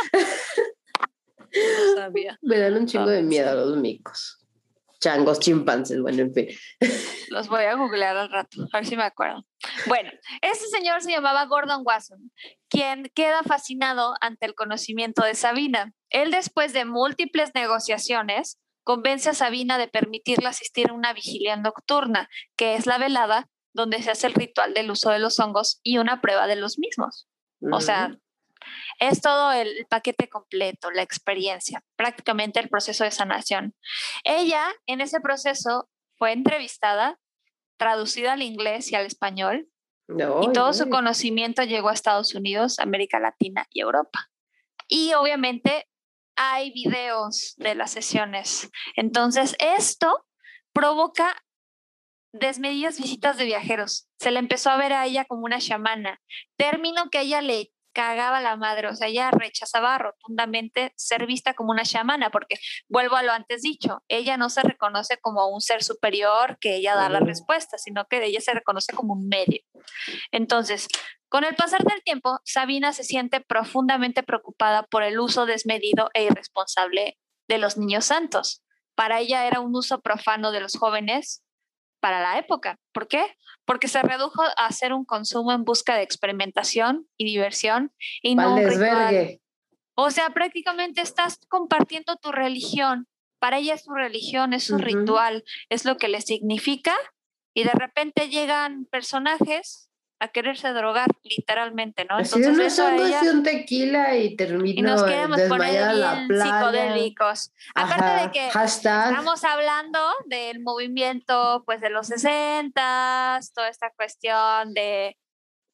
[1.51, 2.37] No sabía.
[2.43, 3.55] Me dan un chingo de Ah, miedo sí.
[3.69, 4.38] los micos.
[4.99, 6.47] Changos, chimpancés, bueno, en fin.
[7.29, 9.45] Los voy a googlear al rato, a ver si me acuerdo.
[9.87, 10.09] Bueno,
[10.41, 12.31] este señor se llamaba Gordon Wasson,
[12.67, 15.93] quien queda fascinado ante el conocimiento de Sabina.
[16.09, 22.27] Él, después de múltiples negociaciones, convence a Sabina de permitirle asistir a una vigilia nocturna,
[22.57, 25.99] que es la velada donde se hace el ritual del uso de los hongos y
[25.99, 27.27] una prueba de los mismos.
[27.71, 28.17] O sea,
[28.99, 33.75] es todo el paquete completo, la experiencia, prácticamente el proceso de sanación.
[34.23, 37.19] Ella en ese proceso fue entrevistada,
[37.77, 39.69] traducida al inglés y al español,
[40.07, 44.29] No, y todo su conocimiento llegó a Estados Unidos, América Latina y Europa.
[44.87, 45.87] Y obviamente
[46.35, 48.69] hay videos de las sesiones.
[48.95, 50.25] Entonces, esto
[50.73, 51.35] provoca
[52.31, 54.07] desmedidas visitas de viajeros.
[54.19, 56.21] Se le empezó a ver a ella como una chamana,
[56.57, 61.53] término que a ella le cagaba la madre, o sea, ella rechazaba rotundamente ser vista
[61.53, 62.55] como una chamana, porque
[62.87, 66.95] vuelvo a lo antes dicho, ella no se reconoce como un ser superior que ella
[66.95, 69.59] da la respuesta, sino que ella se reconoce como un medio.
[70.31, 70.87] Entonces,
[71.27, 76.23] con el pasar del tiempo, Sabina se siente profundamente preocupada por el uso desmedido e
[76.23, 78.63] irresponsable de los niños santos.
[78.95, 81.43] Para ella era un uso profano de los jóvenes
[81.99, 82.79] para la época.
[82.93, 83.35] ¿Por qué?
[83.65, 88.55] Porque se redujo a hacer un consumo en busca de experimentación y diversión y no
[88.55, 89.39] un ritual.
[89.95, 93.07] O sea, prácticamente estás compartiendo tu religión.
[93.39, 96.95] Para ella es su religión, es su ritual, es lo que le significa.
[97.53, 99.88] Y de repente llegan personajes
[100.21, 102.17] a quererse drogar, literalmente, ¿no?
[102.17, 106.27] Así unos eso a ella- y un tequila y y termino nos queremos poner bien
[106.41, 107.53] psicodélicos.
[107.73, 109.09] Aparte Ajá, de que Hashtag.
[109.11, 115.17] Estamos hablando del movimiento pues de los 60, toda esta cuestión de,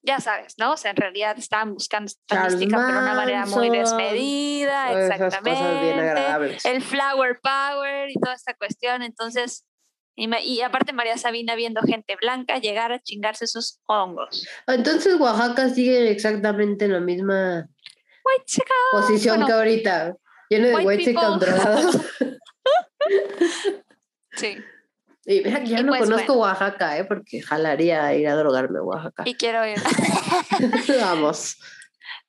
[0.04, 0.74] ya sabes, ¿no?
[0.74, 4.92] O sea, en realidad estaban buscando esta Charles mística pero de una manera muy desmedida,
[4.92, 6.02] Esas cosas bien exactamente.
[6.02, 6.66] agradables.
[6.66, 9.02] El flower power y toda esta cuestión.
[9.02, 9.66] Entonces,
[10.16, 14.48] y, aparte María Sabina viendo gente blanca llegar a chingarse sus hongos.
[14.68, 17.68] Entonces Oaxaca sigue exactamente en la misma
[18.92, 20.16] posición bueno, que ahorita.
[20.50, 21.98] Lleno de white drogados.
[24.38, 24.58] Sí,
[25.26, 26.42] Y mira que ya Y no pues, conozco bueno.
[26.42, 27.06] Oaxaca, ¿eh?
[27.06, 29.24] Porque jalaría ir a drogarme a Oaxaca.
[29.26, 29.78] y quiero ir.
[31.02, 31.58] Vamos.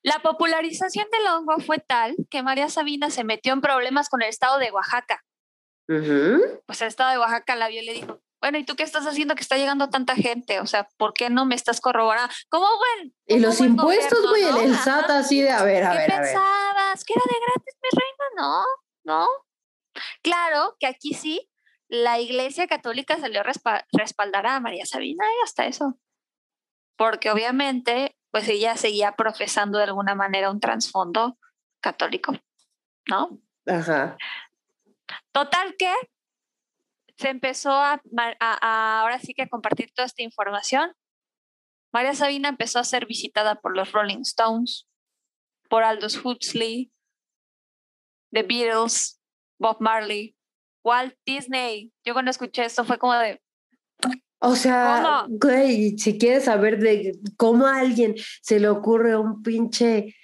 [0.02, 4.28] La popularización del hongo fue tal que María Sabina se metió en problemas con el
[4.28, 5.24] estado de Oaxaca.
[5.86, 9.06] Pues el estado de Oaxaca la vio y le dijo, bueno, ¿y tú qué estás
[9.06, 10.60] haciendo que está llegando tanta gente?
[10.60, 12.32] O sea, ¿por qué no me estás corroborando?
[12.48, 13.14] ¿Cómo buen?
[13.26, 14.60] Y los impuestos, güey, ¿no?
[14.60, 14.74] el.
[14.76, 16.20] SAT así de, a ver, a ¿Qué ver, ver.
[16.22, 17.04] pensabas?
[17.04, 18.24] ¿Que era de gratis, mi reina?
[18.36, 18.64] No,
[19.04, 19.28] no.
[20.22, 21.48] Claro que aquí sí,
[21.88, 25.98] la iglesia católica salió a respa- respaldar a María Sabina y hasta eso.
[26.96, 31.38] Porque obviamente, pues ella seguía profesando de alguna manera un trasfondo
[31.80, 32.34] católico,
[33.08, 33.38] ¿no?
[33.66, 34.16] Ajá.
[35.32, 35.92] Total que
[37.16, 40.92] se empezó a, a- a- ahora sí que a compartir toda esta información.
[41.92, 44.86] María Sabina empezó a ser visitada por los Rolling Stones,
[45.70, 46.92] por Aldous Huxley,
[48.32, 49.20] The Beatles,
[49.58, 50.36] Bob Marley,
[50.84, 51.92] Walt Disney.
[52.04, 53.40] Yo cuando escuché esto fue como de,
[54.40, 55.38] O sea, ¿Cómo?
[55.38, 60.14] güey, si quieres saber de cómo a alguien se le ocurre un pinche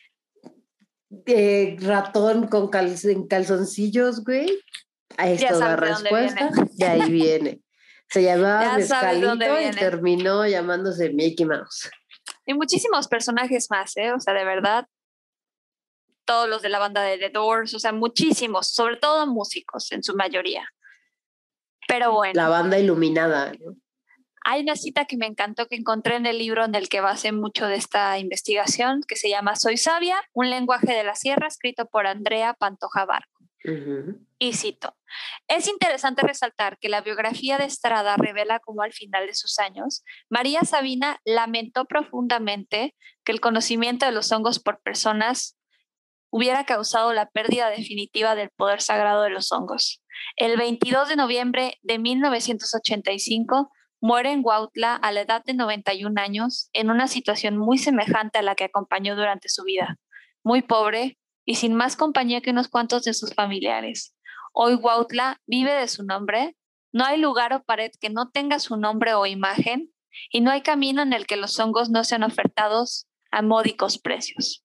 [1.26, 4.48] eh, ratón con cal- en calzoncillos, güey,
[5.16, 7.60] a esto Ya la respuesta, de ahí viene.
[8.08, 11.90] Se llamaba Mezcalito y terminó llamándose Mickey Mouse.
[12.46, 14.12] y muchísimos personajes más, ¿eh?
[14.12, 14.86] O sea, de verdad,
[16.24, 20.02] todos los de la banda de The Doors, o sea, muchísimos, sobre todo músicos en
[20.02, 20.68] su mayoría.
[21.88, 22.32] Pero bueno.
[22.34, 23.76] La banda iluminada, ¿no?
[24.44, 27.32] Hay una cita que me encantó que encontré en el libro en el que basé
[27.32, 31.86] mucho de esta investigación, que se llama Soy sabia, un lenguaje de la sierra, escrito
[31.86, 33.42] por Andrea Pantoja Barco.
[34.38, 34.96] Y cito,
[35.46, 40.02] es interesante resaltar que la biografía de Estrada revela cómo al final de sus años,
[40.28, 45.56] María Sabina lamentó profundamente que el conocimiento de los hongos por personas
[46.30, 50.02] hubiera causado la pérdida definitiva del poder sagrado de los hongos.
[50.36, 53.70] El 22 de noviembre de 1985
[54.02, 58.42] muere en Huautla a la edad de 91 años en una situación muy semejante a
[58.42, 59.96] la que acompañó durante su vida,
[60.42, 64.14] muy pobre y sin más compañía que unos cuantos de sus familiares.
[64.52, 66.56] Hoy Huautla vive de su nombre,
[66.92, 69.92] no hay lugar o pared que no tenga su nombre o imagen,
[70.30, 74.64] y no hay camino en el que los hongos no sean ofertados a módicos precios.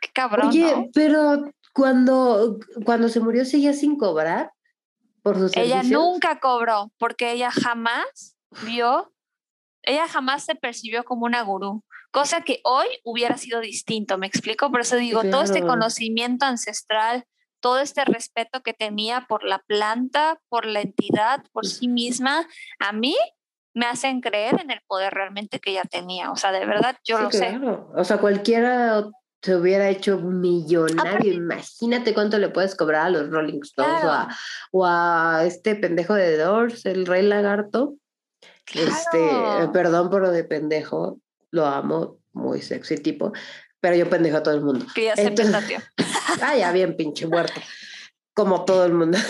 [0.00, 0.88] Qué cabrón, Oye, ¿no?
[0.92, 4.52] pero cuando, cuando se murió seguía sin cobrar
[5.22, 6.00] por sus Ella servicios.
[6.02, 9.12] nunca cobró porque ella jamás vio,
[9.82, 14.70] ella jamás se percibió como una gurú, cosa que hoy hubiera sido distinto, ¿me explico?
[14.70, 17.24] Por eso digo, todo este conocimiento ancestral,
[17.60, 22.46] todo este respeto que tenía por la planta, por la entidad, por sí misma,
[22.80, 23.16] a mí
[23.74, 26.30] me hacen creer en el poder realmente que ella tenía.
[26.30, 27.48] O sea, de verdad, yo Sí, lo sé.
[27.48, 27.90] claro.
[27.96, 29.08] O sea, cualquiera
[29.42, 31.32] se hubiera hecho millonario.
[31.32, 34.28] Imagínate cuánto le puedes cobrar a los Rolling Stones o, a,
[34.70, 37.94] o a este pendejo de The Doors, el Rey Lagarto.
[38.72, 39.72] Este, Claro.
[39.72, 41.18] perdón por lo de pendejo,
[41.50, 43.32] lo amo, muy sexy tipo,
[43.80, 44.86] pero yo pendejo a todo el mundo.
[44.94, 45.78] Que ya se Entonces- petateó.
[46.42, 47.60] Ah, ya bien pinche muerto,
[48.34, 49.18] como todo el mundo.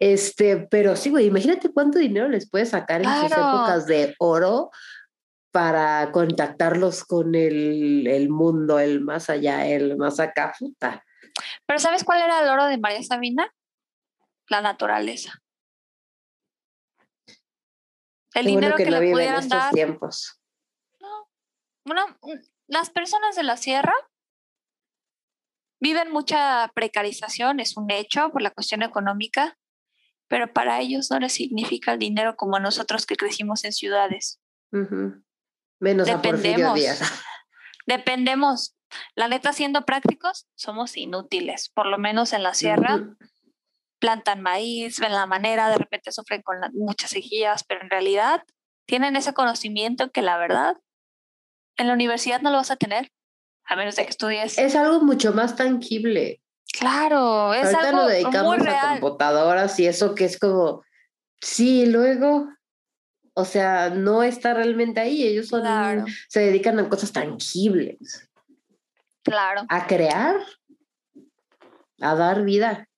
[0.00, 3.48] Este, pero sí, güey, imagínate cuánto dinero les puedes sacar en sus Claro.
[3.58, 4.70] épocas de oro
[5.56, 11.02] para contactarlos con el, el mundo, el más allá, el más acá, puta.
[11.64, 13.50] Pero ¿sabes cuál era el oro de María Sabina?
[14.50, 15.32] La naturaleza.
[18.34, 19.72] El Qué bueno dinero que, no le vive en pudieran estos dar.
[19.72, 20.42] tiempos.
[21.86, 23.94] Bueno, mm, las personas de la sierra
[25.80, 29.56] viven mucha precarización, es un hecho por la cuestión económica,
[30.28, 34.38] pero para ellos no les significa el dinero como a nosotros que crecimos en ciudades.
[34.70, 35.24] Ujú.
[35.80, 36.74] Menos a Dependemos.
[36.74, 37.00] Díaz.
[37.86, 38.74] Dependemos.
[39.14, 42.96] La neta, siendo prácticos, somos inútiles, por lo menos en la sierra.
[42.96, 43.16] Ujú.
[43.98, 48.42] plantan maíz, ven la manera, de repente sufren con la- muchas sequías, pero en realidad
[48.86, 50.76] tienen ese conocimiento que la verdad
[51.78, 53.10] en la universidad no lo vas a tener,
[53.64, 54.58] a menos de que estudies.
[54.58, 56.42] Es algo mucho más tangible.
[56.78, 59.00] claro, es Ahorita algo nos muy dedicamos a real.
[59.00, 60.84] computadoras y eso que es como,
[61.40, 62.48] sí, luego,
[63.38, 65.22] o sea, no está realmente ahí.
[65.22, 68.28] Ellos son, Claro, se dedican a cosas tangibles,
[69.22, 69.66] claro.
[69.68, 70.36] a crear,
[72.00, 72.88] a dar vida.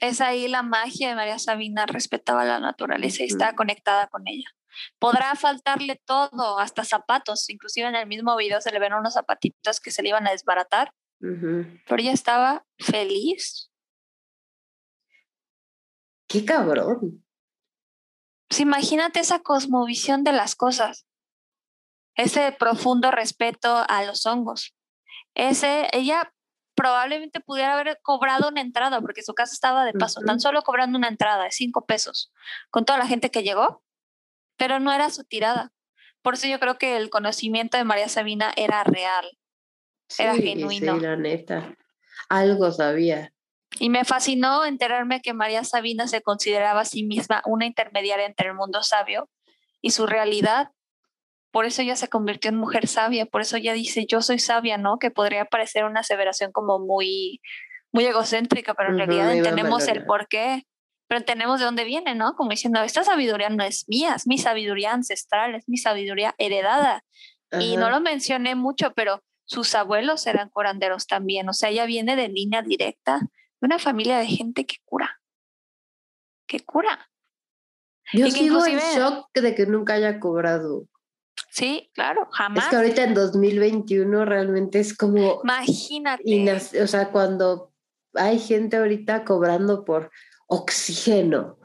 [0.00, 4.48] Es ahí la magia de María Sabina, respetaba la naturaleza y estaba conectada con ella.
[4.98, 9.80] Podrá faltarle todo, hasta zapatos, inclusive en el mismo video se le ven unos zapatitos
[9.80, 13.70] que se le iban a desbaratar, pero ella estaba feliz.
[16.28, 17.24] Qué cabrón.
[18.48, 21.06] Pues imagínate esa cosmovisión de las cosas,
[22.14, 24.74] ese profundo respeto a los hongos.
[25.34, 26.32] Ese, ella
[26.74, 30.40] probablemente pudiera haber cobrado una entrada porque su casa estaba de paso, tan Ujú.
[30.40, 32.32] solo cobrando una entrada de cinco pesos
[32.70, 33.82] con toda la gente que llegó,
[34.56, 35.72] pero no era su tirada.
[36.22, 39.26] Por eso yo creo que el conocimiento de María Sabina era real.
[40.18, 40.94] Era Sí, genuino.
[40.94, 41.74] Sí, la neta.
[42.28, 43.32] Algo sabía.
[43.78, 48.48] Y me fascinó enterarme que María Sabina se consideraba a sí misma una intermediaria entre
[48.48, 49.28] el mundo sabio
[49.82, 50.70] y su realidad.
[51.50, 54.78] Por eso ella se convirtió en mujer sabia, por eso ella dice, yo soy sabia,
[54.78, 54.98] ¿no?
[54.98, 57.40] Que podría parecer una aseveración como muy,
[57.92, 60.64] muy egocéntrica, pero en realidad entendemos el por qué,
[61.08, 62.34] pero entendemos de dónde viene, ¿no?
[62.34, 67.04] Como diciendo, esta sabiduría no es mía, es mi sabiduría ancestral, es mi sabiduría heredada.
[67.58, 71.48] Y no lo mencioné mucho, pero sus abuelos eran curanderos también.
[71.48, 73.20] O sea, ella viene de línea directa
[73.60, 75.20] de una familia de gente que cura.
[76.46, 77.10] Que cura.
[78.12, 80.86] Yo y sigo en shock de que nunca haya cobrado.
[81.50, 82.64] Sí, claro, jamás.
[82.64, 85.40] Es que ahorita en 2021 realmente es como...
[85.42, 86.82] Imagínate.
[86.82, 87.72] O sea, cuando
[88.14, 90.10] hay gente ahorita cobrando por
[90.46, 91.58] oxígeno.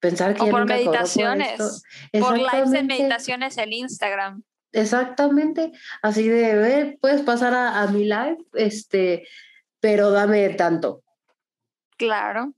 [0.00, 1.56] Pensar que o por nunca meditaciones.
[1.56, 1.80] Por, esto.
[2.20, 2.94] por lives Exactamente.
[2.98, 4.42] meditaciones en Instagram.
[4.72, 5.72] Exactamente.
[6.02, 9.26] Así de, "Ve, puedes pasar a, a mi live, este,
[9.86, 11.04] pero dame tanto.
[11.96, 12.52] Claro.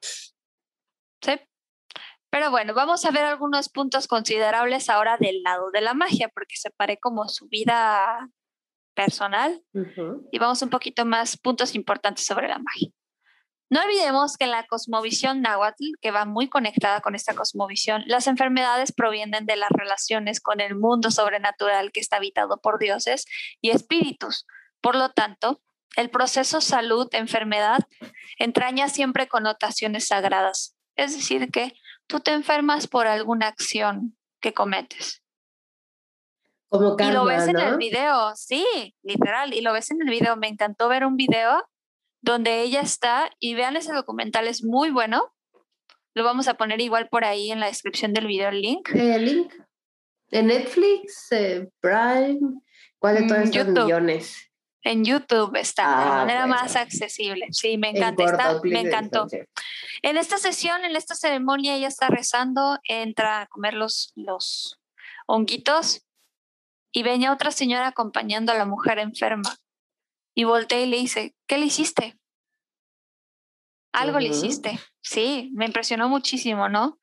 [0.00, 1.40] Sí.
[2.28, 6.56] Pero bueno, vamos a ver algunos puntos considerables ahora del lado de la magia, porque
[6.56, 8.28] separé como su vida
[8.94, 9.62] personal
[10.32, 12.90] y vamos un poquito más puntos importantes sobre la magia.
[13.70, 18.26] No olvidemos que en la cosmovisión náhuatl, que va muy conectada con esta cosmovisión, las
[18.26, 23.24] enfermedades provienen de las relaciones con el mundo sobrenatural que está habitado por dioses
[23.60, 24.46] y espíritus.
[24.80, 25.60] Por lo tanto,
[25.96, 27.80] el proceso salud-enfermedad
[28.38, 30.76] entraña siempre connotaciones sagradas.
[30.96, 31.72] Es decir, que
[32.06, 35.22] tú te enfermas por alguna acción que cometes.
[36.68, 37.78] Como y karma, lo ves en el ¿no?
[37.78, 40.36] video, sí, literal, y lo ves en el video.
[40.36, 41.64] Me encantó ver un video
[42.20, 45.32] donde ella está y vean ese documental, es muy bueno.
[46.14, 48.88] Lo vamos a poner igual por ahí en la descripción del video el link.
[48.94, 49.52] Eh, link.
[50.30, 52.40] En Netflix, eh, Prime,
[52.98, 53.84] ¿cuál de Mm, todos estos YouTube.
[53.84, 54.45] millones?
[54.86, 56.54] En YouTube está de Ah, manera bueno.
[56.62, 57.48] más accesible.
[57.50, 59.26] Sí, me En encanta, está, clic me de encantó.
[60.02, 64.78] En esta sesión, en esta ceremonia, ella está rezando, entra a comer los, los
[65.26, 66.06] honguitos
[66.92, 69.56] y venía otra señora acompañando a la mujer enferma
[70.36, 72.16] y voltea y le dice, ¿qué le hiciste?
[73.92, 74.78] Algo le hiciste.
[75.00, 77.00] Sí, me impresionó muchísimo, ¿no?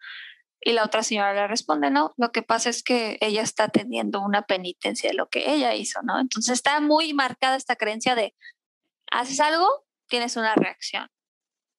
[0.65, 4.21] Y la otra señora le responde, no, lo que pasa es que ella está teniendo
[4.21, 6.19] una penitencia de lo que ella hizo, ¿no?
[6.19, 8.33] Entonces está muy marcada esta creencia de,
[9.11, 9.67] haces algo,
[10.07, 11.09] tienes una reacción,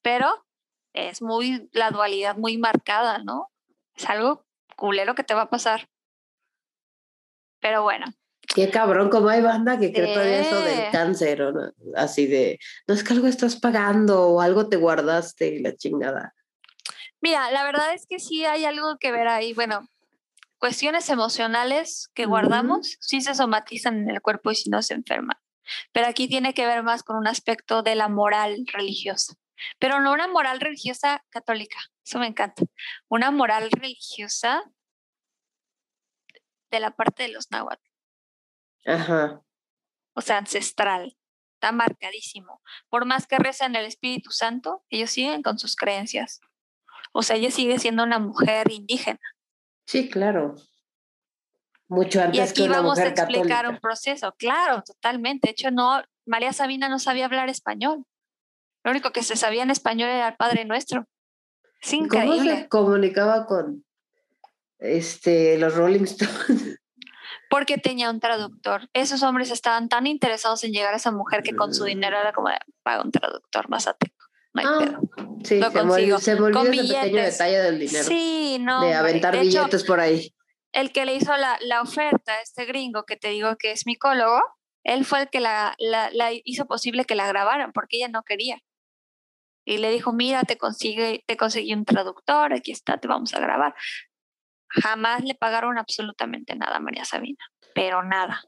[0.02, 0.44] pero
[0.92, 3.50] es muy, la dualidad muy marcada, ¿no?
[3.96, 4.44] Es algo
[4.76, 5.88] culero que te va a pasar.
[7.60, 8.06] Pero bueno,
[8.54, 11.72] Qué cabrón, como hay banda que cree todavía eso del cáncer, ¿o no?
[11.96, 16.34] Así de, no es que algo estás pagando o algo te guardaste y la chingada.
[17.24, 19.54] Mira, la verdad es que sí hay algo que ver ahí.
[19.54, 19.88] Bueno,
[20.58, 25.40] cuestiones emocionales que guardamos sí se somatizan en el cuerpo y si no se enferma.
[25.92, 29.36] Pero aquí tiene que ver más con un aspecto de la moral religiosa.
[29.78, 32.62] Pero no una moral religiosa católica, eso me encanta.
[33.08, 34.62] Una moral religiosa
[36.70, 37.88] de la parte de los náhuatl.
[38.84, 39.40] Ajá.
[40.12, 41.16] o sea, ancestral.
[41.54, 42.60] Está marcadísimo.
[42.90, 46.42] Por más que rezan el Espíritu Santo, ellos siguen con sus creencias.
[47.12, 49.20] O sea, ella sigue siendo una mujer indígena.
[49.86, 50.56] Sí, claro.
[51.88, 53.70] Mucho Y antes que aquí una vamos a explicar católica.
[53.70, 54.34] un proceso.
[54.38, 55.48] Claro, totalmente.
[55.48, 58.04] De hecho, no, María Sabina no sabía hablar español.
[58.82, 61.06] Lo único que se sabía en español era el Padre Nuestro.
[61.80, 62.56] Es ¿Cómo increíble.
[62.56, 63.84] se comunicaba con
[64.78, 66.80] este los Rolling Stones?
[67.50, 68.88] Porque tenía un traductor.
[68.92, 72.32] Esos hombres estaban tan interesados en llegar a esa mujer que con su dinero era
[72.32, 72.48] como,
[72.82, 73.94] paga un traductor más a
[74.54, 75.00] No hay Ah, pedo.
[75.44, 75.94] Sí, Lo se consigo.
[75.94, 78.04] olvidó, se Con ese pequeño detalle del dinero.
[78.04, 78.80] Sí, no.
[78.82, 80.34] de aventar De hecho, billetes por ahí.
[80.72, 84.40] el que le hizo la, la oferta, este gringo que te digo que es micólogo,
[84.84, 88.22] él fue el que la, la, la hizo posible que la grabaran porque ella no
[88.22, 88.58] quería.
[89.66, 93.40] Y le dijo, mira, te, consigue, te conseguí un traductor, aquí está, te vamos a
[93.40, 93.74] grabar.
[94.68, 97.44] Jamás le pagaron absolutamente nada a María Sabina,
[97.74, 98.42] pero nada.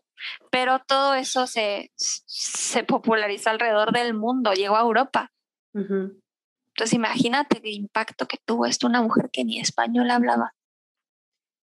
[0.50, 5.30] Pero todo eso se, se popularizó alrededor del mundo, llegó a Europa.
[5.76, 10.54] Entonces imagínate el impacto que tuvo esto una mujer que ni español hablaba.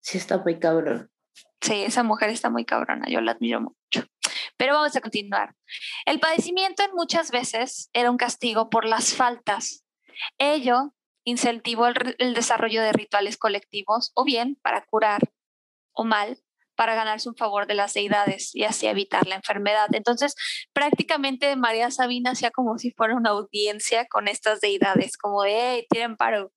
[0.00, 1.10] Sí, está muy cabrón.
[1.60, 4.08] Sí, esa mujer está muy cabrona, yo la admiro mucho.
[4.56, 5.54] Pero vamos a continuar.
[6.06, 9.84] El padecimiento en muchas veces era un castigo por las faltas.
[10.38, 10.94] Ello
[11.24, 15.32] incentivó el, el desarrollo de rituales colectivos o bien para curar
[15.92, 16.38] o mal
[16.80, 19.88] para ganarse un favor de las deidades y así evitar la enfermedad.
[19.92, 20.34] Entonces,
[20.72, 25.86] prácticamente María Sabina hacía como si fuera una audiencia con estas deidades, como de, hey,
[25.90, 26.52] tienen paro.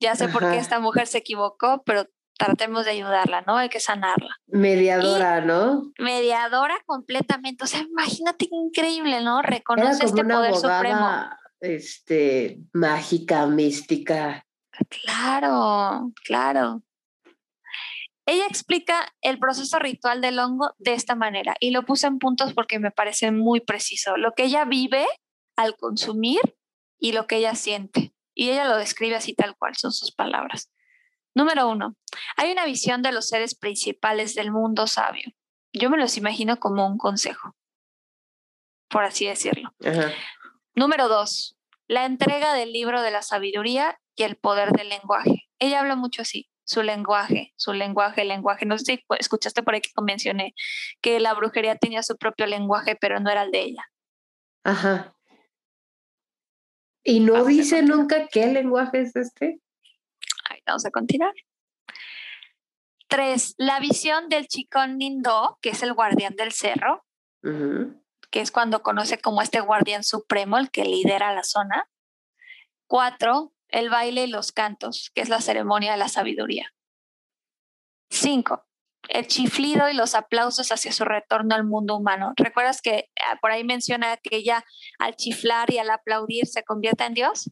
[0.00, 2.06] Ya sé por qué esta mujer se equivocó, pero
[2.36, 3.56] tratemos de ayudarla, ¿no?
[3.56, 5.92] Hay que sanarla Mediadora, ¿no?
[5.96, 7.62] mediadora completamente.
[7.62, 9.42] O sea, imagínate qué increíble, ¿no?
[9.42, 11.08] Reconoce este una poder supremo.
[11.60, 14.44] este, mágica, mística.
[14.88, 16.82] Claro, claro.
[18.26, 22.54] Ella explica el proceso ritual del hongo de esta manera y lo puse en puntos
[22.54, 24.16] porque me parece muy preciso.
[24.16, 25.06] Lo que ella vive
[25.56, 26.40] al consumir
[26.98, 28.14] y lo que ella siente.
[28.34, 30.70] Y ella lo describe así tal cual, son sus palabras.
[31.34, 31.96] Número uno,
[32.36, 35.32] hay una visión de los seres principales del mundo sabio.
[35.72, 37.56] Yo me los imagino como un consejo,
[38.88, 39.74] por así decirlo.
[39.84, 40.12] Ajá.
[40.74, 41.56] Número dos,
[41.88, 45.48] la entrega del libro de la sabiduría y el poder del lenguaje.
[45.58, 46.51] Ella habla mucho así.
[46.64, 48.66] Su lenguaje, su lenguaje, lenguaje.
[48.66, 50.54] No sé si escuchaste por ahí que mencioné
[51.00, 53.84] que la brujería tenía su propio lenguaje, pero no era el de ella.
[54.64, 55.14] Ajá.
[57.04, 59.60] ¿Y no dice nunca qué lenguaje es este?
[60.48, 61.34] Ahí vamos a continuar.
[63.08, 67.04] Tres, la visión del chicón Nindo, que es el guardián del cerro,
[68.30, 71.88] que es cuando conoce como este guardián supremo, el que lidera la zona.
[72.86, 76.72] Cuatro, el baile y los cantos, que es la ceremonia de la sabiduría.
[78.10, 78.64] Cinco,
[79.08, 82.32] el chiflido y los aplausos hacia su retorno al mundo humano.
[82.36, 84.64] ¿Recuerdas que ah, por ahí menciona que ella
[84.98, 87.50] al chiflar y al aplaudir se convierte en Dios?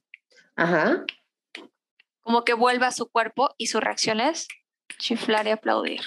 [0.56, 1.04] Ajá.
[2.20, 4.46] Como que vuelve a su cuerpo y su reacción es
[4.98, 6.02] chiflar y aplaudir.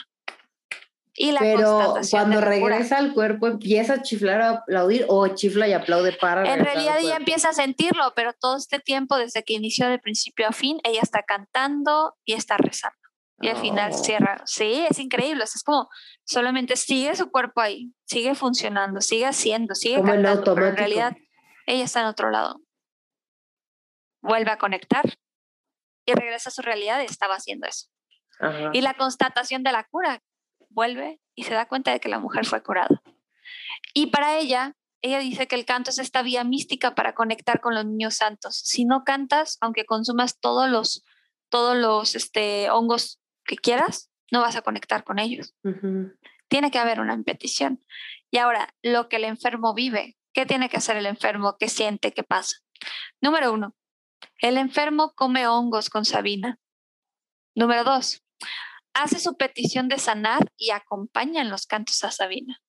[1.16, 5.74] Y la Pero cuando regresa al cuerpo, ¿empieza a chiflar a aplaudir o chifla y
[5.74, 6.52] aplaude para...
[6.52, 10.48] En realidad ella empieza a sentirlo, pero todo este tiempo, desde que inició de principio
[10.48, 12.98] a fin, ella está cantando y está rezando.
[13.40, 13.98] Y al final oh.
[13.98, 14.42] cierra.
[14.46, 15.44] Sí, es increíble.
[15.44, 15.90] es como
[16.24, 21.18] solamente sigue su cuerpo ahí, sigue funcionando, sigue haciendo, sigue cantando, pero en realidad
[21.68, 22.62] ella está en otro lado.
[24.22, 25.04] Vuelve a conectar
[26.06, 27.88] y regresa a su realidad y estaba haciendo eso.
[28.74, 30.22] Y la constatación de la cura,
[30.74, 33.02] vuelve y se da cuenta de que la mujer fue curada.
[33.94, 37.76] Y para ella, ella dice que el canto es esta vía mística para conectar con
[37.76, 38.56] los niños santos.
[38.58, 41.04] Si no cantas, aunque consumas todos los,
[41.50, 45.56] todos los este, hongos que quieras, no vas a conectar con ellos.
[46.48, 47.84] Tiene que haber una petición.
[48.32, 51.58] Y ahora, lo que el enfermo vive, ¿qué tiene que hacer el enfermo?
[51.60, 52.14] ¿Qué siente?
[52.14, 52.58] ¿Qué pasa?
[53.22, 53.76] Número uno,
[54.40, 56.60] el enfermo come hongos con Sabina.
[57.56, 58.24] Número dos,
[58.94, 62.62] hace su petición de sanar y acompaña en los cantos a Sabina.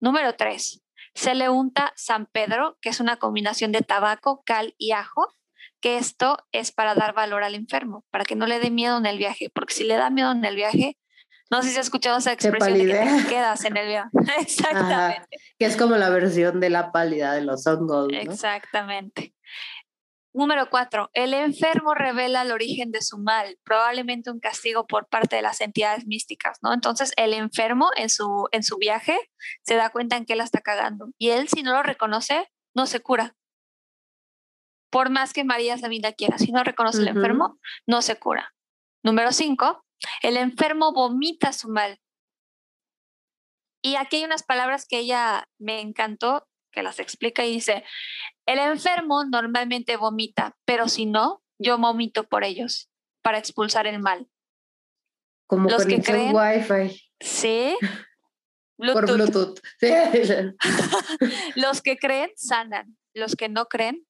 [0.00, 0.82] Número tres,
[1.14, 5.34] se le unta San Pedro, que es una combinación de tabaco, cal y ajo,
[5.80, 9.06] que esto es para dar valor al enfermo, para que no le dé miedo en
[9.06, 10.96] el viaje, porque si le da miedo en el viaje,
[11.50, 14.10] no sé si has escuchado esa expresión de que te quedas en el viaje.
[14.40, 15.36] Exactamente.
[15.58, 18.08] que es como la versión de la pálida de los hongos.
[18.10, 19.34] Exactamente.
[20.34, 25.36] Número cuatro, el enfermo revela el origen de su mal, probablemente un castigo por parte
[25.36, 26.72] de las entidades místicas, ¿no?
[26.72, 29.18] Entonces, el enfermo en su, en su viaje
[29.62, 32.86] se da cuenta en que la está cagando y él, si no lo reconoce, no
[32.86, 33.36] se cura.
[34.90, 38.54] Por más que María Sabina quiera, si no reconoce el enfermo, no se cura.
[39.02, 39.84] Número cinco,
[40.22, 41.98] el enfermo vomita su mal.
[43.82, 47.84] Y aquí hay unas palabras que ella me encantó, que las explica y dice,
[48.46, 52.90] el enfermo normalmente vomita, pero si no, yo vomito por ellos,
[53.22, 54.28] para expulsar el mal.
[55.46, 57.00] Como los que creen, Wi-Fi.
[57.20, 57.76] Sí.
[58.76, 59.60] Por Bluetooth.
[61.56, 64.06] los que creen sanan, los que no creen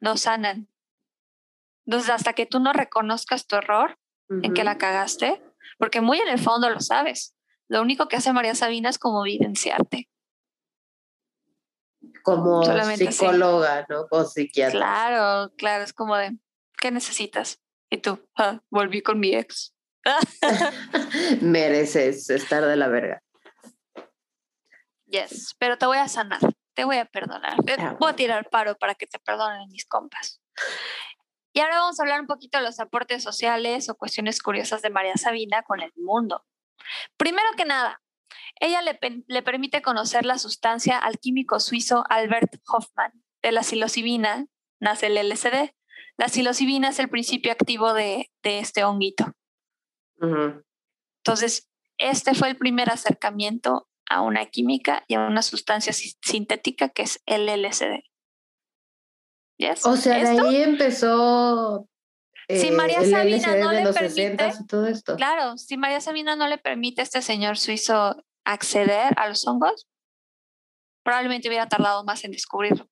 [0.00, 0.68] no sanan.
[1.86, 3.98] Entonces, hasta que tú no reconozcas tu error
[4.30, 5.42] en que la cagaste,
[5.76, 7.36] porque muy en el fondo lo sabes,
[7.68, 10.08] lo único que hace María Sabina es como evidenciarte
[12.24, 12.64] como
[12.96, 14.06] psicóloga, ¿no?
[14.10, 14.78] O psiquiatra.
[14.78, 16.34] Claro, claro, es como de,
[16.80, 17.60] ¿qué necesitas?
[17.90, 19.74] Y tú, ah, volví con mi ex.
[21.42, 23.22] Mereces estar de la verga.
[25.04, 26.40] Yes, pero te voy a sanar,
[26.72, 27.56] te voy a perdonar.
[27.78, 30.40] Ah, voy a tirar paro para que te perdonen mis compas.
[31.52, 34.88] Y ahora vamos a hablar un poquito de los aportes sociales o cuestiones curiosas de
[34.88, 36.42] María Sabina con el mundo.
[37.18, 38.00] Primero que nada,
[38.60, 43.12] ella le, permite conocer la sustancia al químico suizo Albert Hoffman.
[43.42, 44.46] De la psilocibina
[44.80, 45.74] nace el LSD.
[46.16, 49.32] La psilocibina es el principio activo de, este honguito.
[50.20, 51.68] Entonces,
[51.98, 57.22] este fue el primer acercamiento a una química y a una sustancia sintética que es
[57.26, 58.02] el LSD.
[59.84, 61.88] O sea, de ahí empezó
[62.48, 64.52] si María Sabina no le permite,
[65.16, 69.88] claro, si María Sabina no le permite a este señor suizo acceder a los hongos,
[71.02, 72.88] probablemente hubiera tardado más en descubrirlo.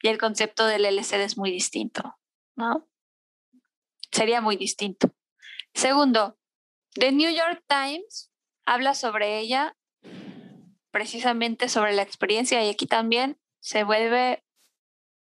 [0.00, 2.16] Y el concepto del LSD es muy distinto,
[2.56, 2.88] ¿no?
[4.12, 5.10] Sería muy distinto.
[5.74, 6.38] Segundo,
[6.94, 8.30] The New York Times
[8.64, 9.76] habla sobre ella,
[10.90, 14.44] precisamente sobre la experiencia, y aquí también se vuelve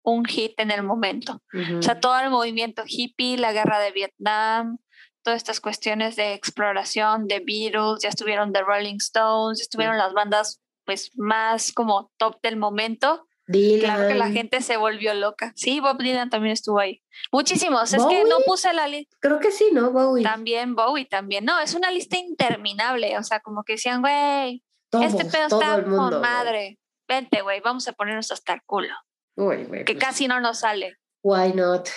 [0.06, 1.42] un hit en el momento.
[1.78, 4.78] O sea, todo el movimiento hippie, la guerra de Vietnam,
[5.24, 10.62] todas estas cuestiones de exploración, de Beatles, ya estuvieron The Rolling Stones, estuvieron las bandas
[10.86, 13.28] pues más como top del momento.
[13.48, 15.54] Claro que la gente se volvió loca.
[15.56, 17.04] Sí, Bob Dylan también estuvo ahí.
[17.32, 17.94] Muchísimos.
[17.94, 19.16] Es que no puse la lista.
[19.20, 19.92] Creo que sí, ¿no?
[19.92, 20.24] Bowie.
[20.24, 21.46] También Bowie, también.
[21.46, 23.18] No, es una lista interminable.
[23.20, 26.80] O sea, como que decían, güey, este pedo está con madre.
[27.08, 28.96] Vente, güey, vamos a ponernos hasta el culo
[29.36, 30.98] que pues casi no nos sale.
[31.22, 31.90] Why not?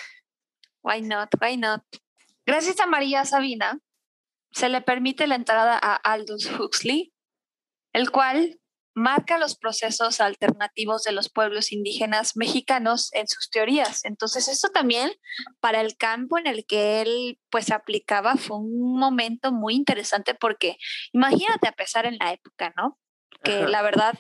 [0.82, 1.28] Why not?
[1.40, 1.82] Why not?
[2.46, 3.78] Gracias a María Sabina,
[4.52, 7.12] se le permite la entrada a Aldous Huxley,
[7.92, 8.58] el cual
[8.94, 14.04] marca los procesos alternativos de los pueblos indígenas mexicanos en sus teorías.
[14.04, 15.12] Entonces, esto también
[15.60, 20.76] para el campo en el que él pues aplicaba fue un momento muy interesante porque
[21.12, 22.98] imagínate a pesar en la época, ¿no?
[23.44, 23.68] Que Ajá.
[23.68, 24.14] la verdad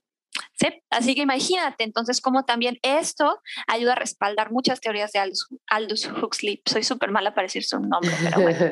[0.65, 5.49] Sí, así que imagínate entonces cómo también esto ayuda a respaldar muchas teorías de Aldous,
[5.69, 6.63] Aldous Huxley.
[6.67, 8.71] Soy súper mala para decir su nombre, pero bueno.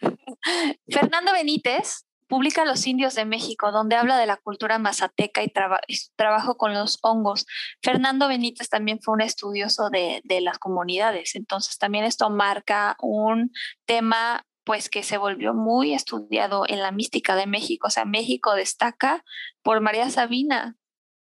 [0.88, 5.82] Fernando Benítez publica Los indios de México, donde habla de la cultura mazateca y, traba-
[5.86, 7.44] y su trabajo con los hongos.
[7.82, 13.52] Fernando Benítez también fue un estudioso de, de las comunidades, entonces también esto marca un
[13.84, 17.88] tema pues que se volvió muy estudiado en la mística de México.
[17.88, 19.24] O sea, México destaca
[19.62, 20.76] por María Sabina,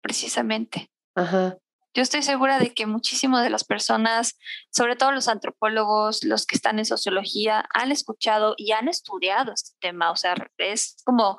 [0.08, 0.90] precisamente.
[1.14, 1.58] Ajá.
[1.94, 4.38] Yo estoy segura de que muchísimas de las personas,
[4.70, 9.72] sobre todo los antropólogos, los que están en sociología, han escuchado y han estudiado este
[9.80, 10.10] tema.
[10.10, 11.38] O sea, es como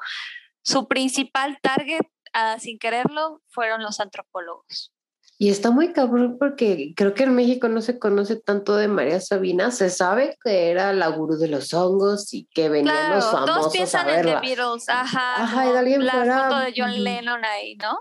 [0.61, 4.93] su principal target, ah, sin quererlo, fueron los antropólogos.
[5.41, 9.21] Y está muy cabrón porque creo que en México no se conoce tanto de María
[9.21, 9.71] Sabina.
[9.71, 13.47] Se sabe que era la gurú de los hongos y que venían los Claro, todos
[13.47, 14.39] famosos a piensan en The.
[14.41, 17.03] Beatles, ajá, Ajá, y alguien la fuera, foto de John.
[17.03, 17.97] Lennon ahí, ¿no?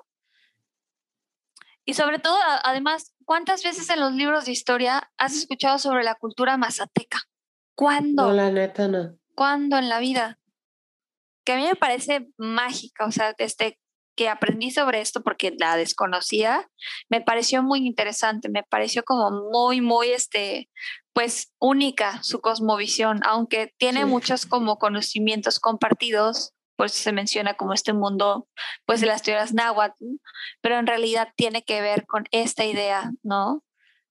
[1.89, 6.17] Y sobre todo, además, ¿cuántas veces en los libros de historia has escuchado sobre la
[6.17, 7.23] cultura mazateca?
[7.75, 8.25] ¿Cuándo?
[8.27, 9.17] No, la neta no.
[9.35, 10.39] ¿Cuándo en la vida?
[11.47, 13.81] Que a mí me parece mágica, o sea, desde
[14.17, 16.69] que aprendí sobre esto porque la desconocía,
[17.09, 20.69] me pareció muy interesante, me pareció como muy, muy, este,
[21.15, 24.07] pues única su cosmovisión, aunque tiene Sí.
[24.07, 28.47] muchos como conocimientos compartidos, pues se menciona como este mundo,
[28.87, 30.05] pues de las teorías náhuatl,
[30.61, 33.65] pero en realidad tiene que ver con esta idea, ¿no?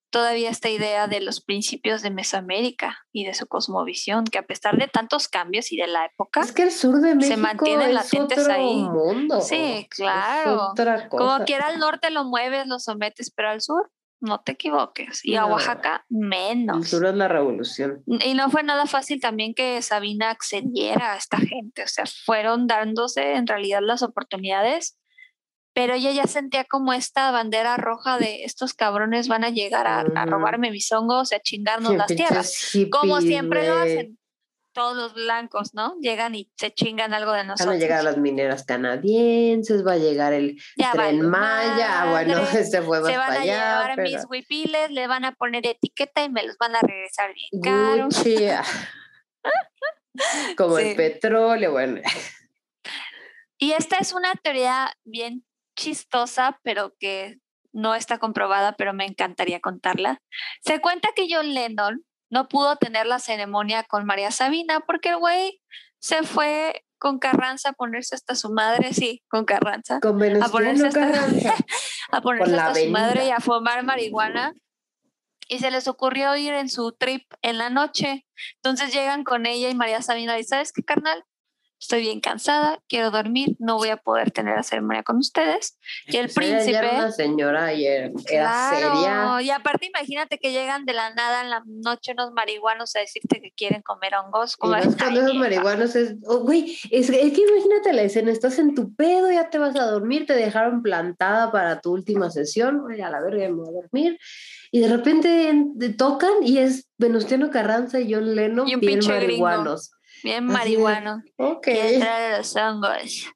[0.10, 4.78] Todavía esta idea de los principios de Mesoamérica y de su cosmovisión, que a pesar
[4.78, 7.94] de tantos cambios y de la época, Es que el sur de México mantienen es
[7.94, 8.76] latentes otro ahí.
[8.84, 9.40] mundo.
[9.40, 10.68] Sí, es claro.
[10.72, 11.24] otra cosa.
[11.36, 13.90] como quiera al norte lo mueves, lo sometes, pero al sur
[14.20, 15.24] no te equivoques.
[15.24, 15.46] Y a.
[15.46, 16.92] Oaxaca menos.
[16.94, 18.04] es la revolución.
[18.06, 22.68] Y no fue nada fácil también que Sabina accediera a esta gente, o sea, fueron
[22.68, 24.98] dándose en realidad las oportunidades,
[25.74, 30.26] pero ella ya sentía como esta bandera roja de estos cabrones van a llegar a,
[30.26, 34.17] robarme mis hongos y a chingarnos las tierras, como siempre lo hacen.
[34.78, 35.96] Todos los blancos, ¿no?
[36.00, 37.76] Llegan y se chingan algo de Van nosotros.
[37.76, 42.12] a llegar las mineras canadienses, va a llegar el Ya tren Maya.
[42.12, 42.60] Bueno, madre.
[42.62, 43.54] este fue más se van para a allá.
[43.54, 47.34] llevar pero- mis huipiles, le van a poner etiqueta y me los van a regresar
[47.34, 48.24] bien caros.
[48.54, 48.64] Ah.
[50.58, 50.90] Como Sí.
[50.90, 52.00] el petróleo, bueno.
[53.58, 55.44] Y esta es una teoría bien
[55.76, 57.38] chistosa, pero que
[57.74, 60.22] no está comprobada, pero me encantaría contarla.
[60.64, 65.18] Se cuenta que John Lennon no pudo tener la ceremonia con María Sabina porque el
[65.18, 65.62] güey
[66.00, 70.88] se fue con Carranza a ponerse hasta su madre, sí, con Carranza, Con a ponerse
[70.88, 71.56] hasta, Carranza.
[72.12, 74.54] a ponerse hasta su madre y a fumar marihuana.
[75.50, 78.26] Y se les ocurrió ir en su trip en la noche.
[78.56, 81.24] Entonces llegan con ella y María Sabina y ¿sabes qué, carnal?
[81.80, 85.78] Estoy bien cansada, quiero dormir, no voy a poder tener la ceremonia con ustedes.
[86.08, 86.78] Y el O sea, ella ya príncipe...
[86.88, 89.42] era una señora y era, Claro, seria.
[89.44, 93.40] y aparte imagínate que llegan de la nada en la noche unos marihuanos a decirte
[93.42, 94.54] que quieren comer hongos.
[94.54, 98.32] Y Como más cuando esos marihuanos es, oh, güey, es, es que imagínate la escena,
[98.32, 102.32] estás en tu pedo, ya te vas a dormir, te dejaron plantada para tu última
[102.32, 104.18] sesión, güey, a la verga me voy a dormir,
[104.72, 108.82] y de repente en- te tocan y es Venustiano Carranza y John Lennon Y un
[108.82, 109.48] bien pinche gringo.
[110.24, 111.24] Bien Así de, marihuano.
[111.38, 111.68] Ok.
[111.68, 113.28] Entrar a los hongos.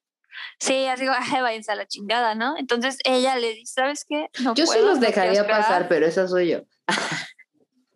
[0.60, 2.56] Sí, así como, "Ay, váyanse a la chingada, ¿no?
[2.58, 4.28] Entonces ella le dice, ¿sabes qué?
[4.42, 5.62] No Yo sí puedo, los no quiero dejaría esperar".
[5.62, 6.62] pasar, pero esa soy yo.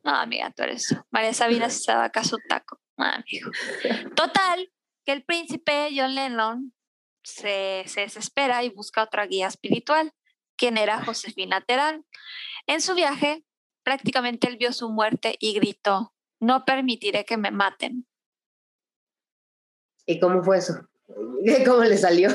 [0.03, 0.95] No, amiga, tú eres.
[1.09, 2.79] María Sabina se estaba acá su taco.
[2.97, 3.49] No, amigo.
[4.15, 4.71] Total,
[5.05, 6.73] que el príncipe John Lennon
[7.23, 10.13] se, se desespera y busca otra guía espiritual,
[10.57, 12.05] quien era Josefina Terán.
[12.67, 13.43] En su viaje,
[13.83, 18.07] prácticamente él vio su muerte y gritó, no permitiré que me maten.
[20.05, 20.73] ¿Y cómo fue eso?
[21.65, 22.29] ¿Cómo le salió?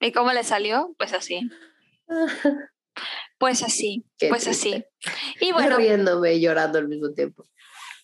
[0.00, 0.94] ¿Y cómo le salió?
[0.98, 1.50] Pues así.
[3.38, 4.88] Pues así, Qué pues triste.
[5.04, 5.14] así.
[5.40, 7.44] Y bueno, Riéndome y llorando al mismo tiempo.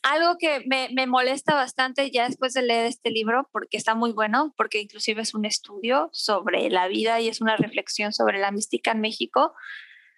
[0.03, 4.13] algo que me, me, molesta bastante ya después de leer este libro, porque está muy
[4.13, 8.51] bueno, porque inclusive es un estudio sobre la vida y es una reflexión sobre la
[8.51, 9.55] mística en México,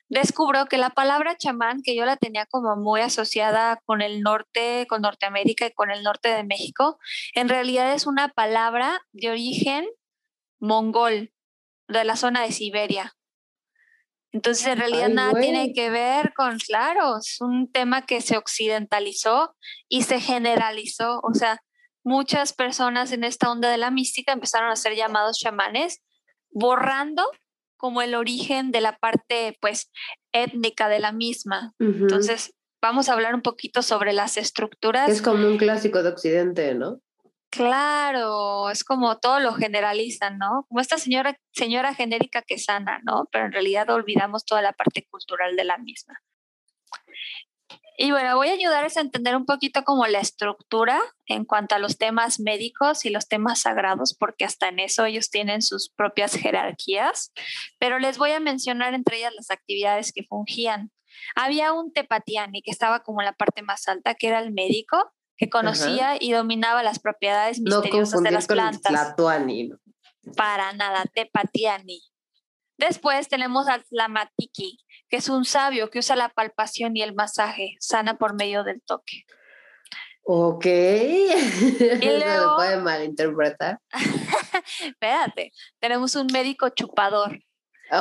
[0.09, 4.87] descubro que la palabra chamán, que yo la tenía como muy asociada con el norte,
[4.89, 6.99] con Norteamérica y con el norte de México,
[7.35, 9.87] en realidad es una palabra de origen
[10.61, 11.33] mongol,
[11.89, 13.15] de la zona de Siberia.
[14.31, 19.57] Entonces, en realidad nada tiene que ver con, claro, es un tema que se occidentalizó
[19.89, 21.21] y se generalizó.
[21.23, 21.63] O sea,
[22.05, 26.03] muchas personas en esta onda de la mística empezaron a ser llamados chamanes,
[26.51, 27.25] borrando
[27.79, 29.91] como el origen de la parte, pues,
[30.33, 31.73] étnica de la misma.
[31.79, 32.53] Entonces,
[32.83, 35.09] vamos a hablar un poquito sobre las estructuras.
[35.09, 37.01] Es como un clásico de Occidente, ¿no?
[37.51, 40.67] Claro, es como todo lo generalizan, ¿no?
[40.69, 43.27] Como esta señora, señora genérica que sana, ¿no?
[43.33, 46.21] Pero en realidad olvidamos toda la parte cultural de la misma.
[48.01, 51.81] Y bueno, voy a ayudarles a entender un poquito como la estructura en cuanto a
[51.81, 56.37] los temas médicos y los temas sagrados, porque hasta en eso ellos tienen sus propias
[56.37, 57.33] jerarquías,
[57.81, 60.93] pero les voy a mencionar entre ellas las actividades que fungían.
[61.35, 65.13] Había un tepatiani que estaba como en la parte más alta, que era el médico,
[65.37, 68.93] que conocía y dominaba las propiedades misteriosas de las plantas.
[70.37, 72.01] Para nada, Tepatiani.
[72.77, 74.79] Después tenemos al Tlamatiki,
[75.09, 78.83] que es un sabio que usa la palpación y el masaje, sana por medio del
[78.83, 79.25] toque.
[80.31, 80.67] Ok.
[80.67, 83.81] Y luego, puede malinterpretar.
[84.85, 87.39] Espérate, tenemos un médico chupador,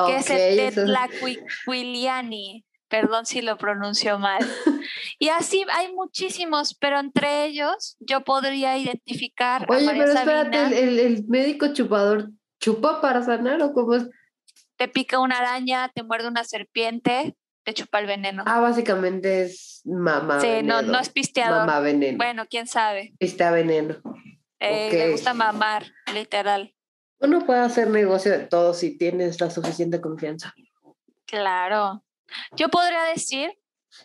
[0.08, 2.66] que es el Tetlaquiliani.
[2.90, 4.40] Perdón si lo pronuncio mal.
[5.20, 9.66] Y así hay muchísimos, pero entre ellos yo podría identificar.
[9.70, 12.30] Oye, pero espérate, ¿el, médico chupador
[12.60, 14.08] chupa para sanar o cómo es?
[14.78, 18.44] Te pica una araña, te muerde una serpiente, te chupa el veneno.
[18.46, 20.40] Ah, básicamente es mamá.
[20.40, 21.66] Sí, no, no es pisteador.
[21.66, 22.18] Mamá veneno.
[22.18, 23.14] Bueno, quién sabe.
[23.20, 23.96] Pistea veneno.
[24.60, 26.74] Eh, Le gusta mamar, literal.
[27.20, 30.54] Uno puede hacer negocio de todo si tienes la suficiente confianza.
[31.26, 32.04] Claro.
[32.56, 33.58] Yo podría decir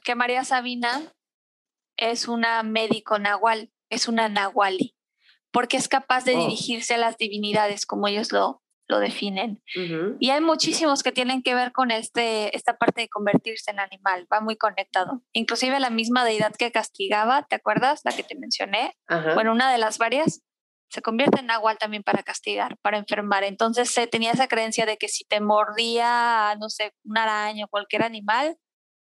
[0.04, 1.12] que María Sabina
[1.96, 4.96] es una médico nahual, es una nahuali,
[5.50, 6.40] porque es capaz de oh.
[6.40, 9.62] dirigirse a las divinidades como ellos lo, lo definen.
[10.20, 14.26] Y hay muchísimos que tienen que ver con este, esta parte de convertirse en animal,
[14.32, 15.22] va muy conectado.
[15.32, 18.00] Inclusive la misma deidad que castigaba, ¿te acuerdas?
[18.04, 18.94] La que te mencioné.
[19.34, 20.42] Bueno, una de las varias
[20.90, 23.44] se convierte en nahual también para castigar, para enfermar.
[23.44, 27.68] Entonces se tenía esa creencia de que si te mordía, no sé, un araña o
[27.68, 28.58] cualquier animal,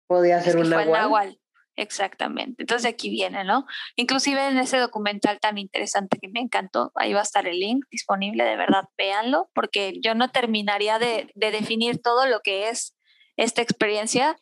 [0.06, 1.39] podía ser un nahual.
[1.80, 2.62] Exactamente.
[2.64, 3.64] Entonces aquí viene, ¿no?
[3.96, 7.86] Inclusive en ese documental tan interesante que me encantó, ahí va a estar el link
[7.90, 12.98] disponible, de verdad, véanlo, porque yo no terminaría de, definir todo lo que es
[13.38, 14.36] esta experiencia,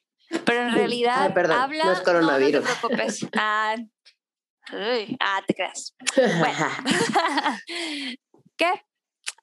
[0.45, 1.85] pero en realidad habla...
[1.85, 2.65] No es coronavirus.
[2.65, 3.27] No, te preocupes.
[3.37, 3.77] Ah,
[5.21, 5.95] ah, te creas.
[6.17, 6.67] Bueno.
[8.57, 8.83] ¿Qué?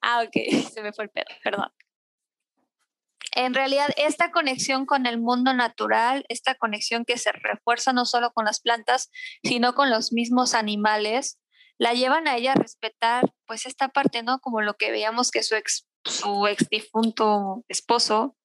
[0.01, 1.71] Ah, ok, se me fue el pedo, perdón
[3.35, 8.31] en realidad esta conexión con el mundo natural, esta conexión que se refuerza no solo
[8.31, 9.11] con las plantas,
[9.43, 11.39] sino con los mismos animales,
[11.77, 14.39] la llevan a ella a respetar pues esta parte, ¿no?
[14.39, 18.37] Como lo que veíamos que su ex, su ex difunto esposo,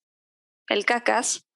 [0.69, 1.47] el cacas,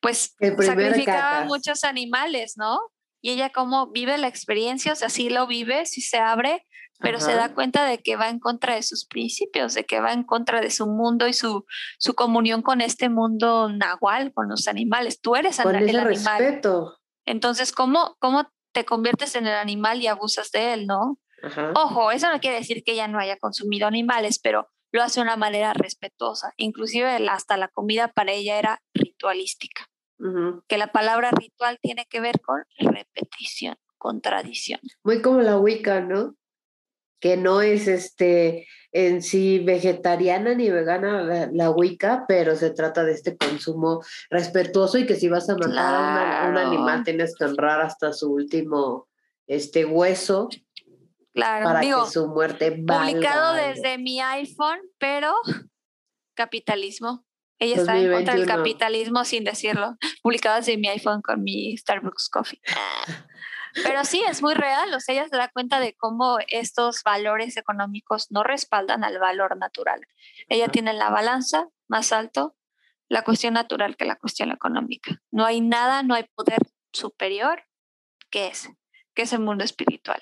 [0.00, 2.78] pues sacrificaba muchos animales, ¿no?
[3.22, 6.66] Y ella como vive la experiencia, o sea, sí lo vive, sí se abre,
[7.00, 10.12] pero se da cuenta de que va en contra de sus principios, de que va
[10.12, 11.64] en contra de su mundo y su,
[11.98, 15.20] su comunión con este mundo nahual, con los animales.
[15.20, 16.06] Tú eres el animal.
[16.06, 16.96] Respeto.
[17.24, 21.18] Entonces, ¿cómo, ¿cómo te conviertes en el animal y abusas de él, no?
[21.74, 25.24] Ojo, eso no quiere decir que ella no haya consumido animales, pero lo hace de
[25.24, 26.52] una manera respetuosa.
[26.56, 29.88] Inclusive hasta la comida para ella era ritualística.
[30.66, 34.80] Que la palabra ritual tiene que ver con repetición, con tradición.
[35.04, 36.36] Muy como la Wicca, ¿no?
[37.20, 43.12] Que no es este en sí vegetariana ni vegana la, Wicca, pero se trata de
[43.12, 47.82] este consumo respetuoso y que si vas a matar a un animal tienes que honrar
[47.82, 49.06] hasta su último
[49.46, 50.48] este hueso.
[51.34, 55.34] Claro, para que su muerte valga Publicado desde mi iPhone, pero
[56.34, 57.26] capitalismo.
[57.58, 59.96] Ella está en contra del capitalismo sin decirlo.
[60.22, 62.60] Publicado desde mi iPhone con mi Starbucks Coffee.
[63.82, 67.56] Pero sí, es muy real, o sea, ella se da cuenta de cómo estos valores
[67.56, 70.00] económicos no respaldan al valor natural.
[70.48, 72.56] Ella tiene la balanza más alto
[73.08, 75.22] la cuestión natural que la cuestión económica.
[75.30, 76.58] No hay nada, no hay poder
[76.92, 77.64] superior
[78.30, 78.76] que ese,
[79.14, 80.20] que es el mundo espiritual.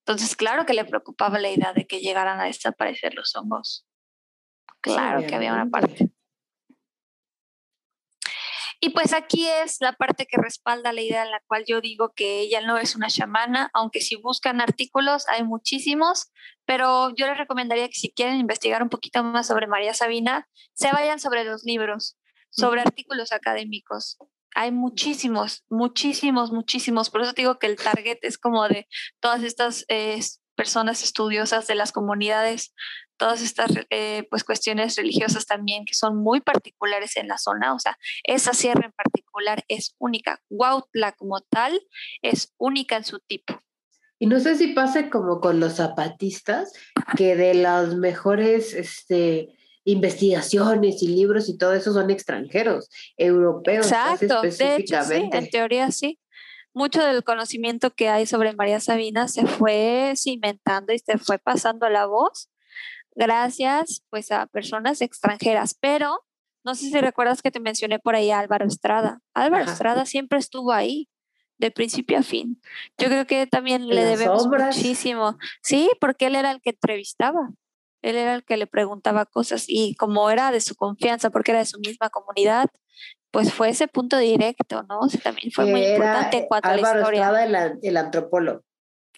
[0.00, 3.86] Entonces, claro que le preocupaba la idea de que llegaran a desaparecer los hongos.
[4.80, 6.10] Claro que había una parte.
[8.80, 12.12] Y pues aquí es la parte que respalda la idea en la cual yo digo
[12.14, 16.30] que ella no es una chamana, aunque si buscan artículos hay muchísimos,
[16.64, 20.92] pero yo les recomendaría que si quieren investigar un poquito más sobre María Sabina, se
[20.92, 22.16] vayan sobre los libros,
[22.50, 24.16] sobre artículos académicos.
[24.54, 27.10] Hay muchísimos, muchísimos, muchísimos.
[27.10, 28.86] Por eso digo que el target es como de
[29.18, 30.20] todas estas eh,
[30.54, 32.74] personas estudiosas de las comunidades
[33.18, 37.78] todas estas eh, pues cuestiones religiosas también que son muy particulares en la zona, o
[37.78, 40.40] sea, esa sierra en particular es única.
[40.48, 41.80] Huautla como tal
[42.22, 43.60] es única en su tipo.
[44.18, 46.72] Y no sé si pase como con los zapatistas,
[47.16, 49.54] que de las mejores este,
[49.84, 53.86] investigaciones y libros y todo eso son extranjeros, europeos.
[53.86, 55.38] Exacto, específicamente.
[55.38, 56.18] en teoría sí.
[56.74, 61.88] Mucho del conocimiento que hay sobre María Sabina se fue cimentando y se fue pasando
[61.88, 62.50] la voz
[63.18, 66.24] gracias pues a personas extranjeras, pero
[66.64, 69.20] no sé si recuerdas que te mencioné por ahí a Álvaro Estrada.
[69.34, 71.08] Álvaro Estrada siempre estuvo ahí,
[71.58, 72.60] de principio a fin.
[72.96, 75.36] Yo creo que también le debemos muchísimo.
[75.62, 77.50] Sí, porque él era el que entrevistaba.
[78.00, 81.60] Él era el que le preguntaba cosas y como era de su confianza, porque era
[81.60, 82.68] de su misma comunidad,
[83.32, 85.00] pues fue ese punto directo, ¿no?
[85.22, 87.20] también fue muy importante en cuanto a la historia.
[87.22, 88.62] Estrada, el, el antropólogo.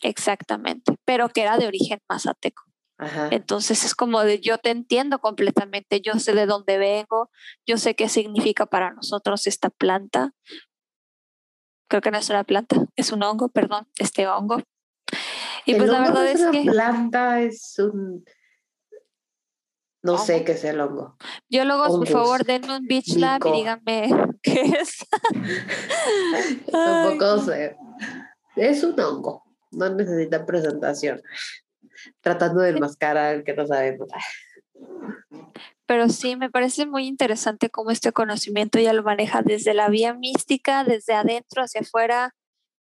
[0.03, 2.70] Exactamente, pero que era de origen mazateco.
[3.31, 7.31] Entonces es como de yo te entiendo completamente, yo sé de dónde vengo,
[7.67, 10.33] yo sé qué significa para nosotros esta planta.
[11.89, 14.63] Creo que no es una planta, es un hongo, perdón, este hongo.
[15.65, 16.63] Y pues la verdad es, que...
[16.71, 18.25] planta es un...
[20.03, 21.17] No sé qué es el hongo.
[21.49, 24.09] Biólogos, por favor, denme un beach lab y díganme
[24.43, 25.07] qué es.
[26.73, 27.77] Tampoco sé.
[28.57, 31.21] Es un hongo, no necesita presentación
[32.21, 34.09] tratando de enmascarar que no sabemos.
[35.87, 40.15] Pero sí, me parece muy interesante cómo este conocimiento ya lo maneja desde la vía
[40.15, 42.35] mística, desde adentro hacia afuera.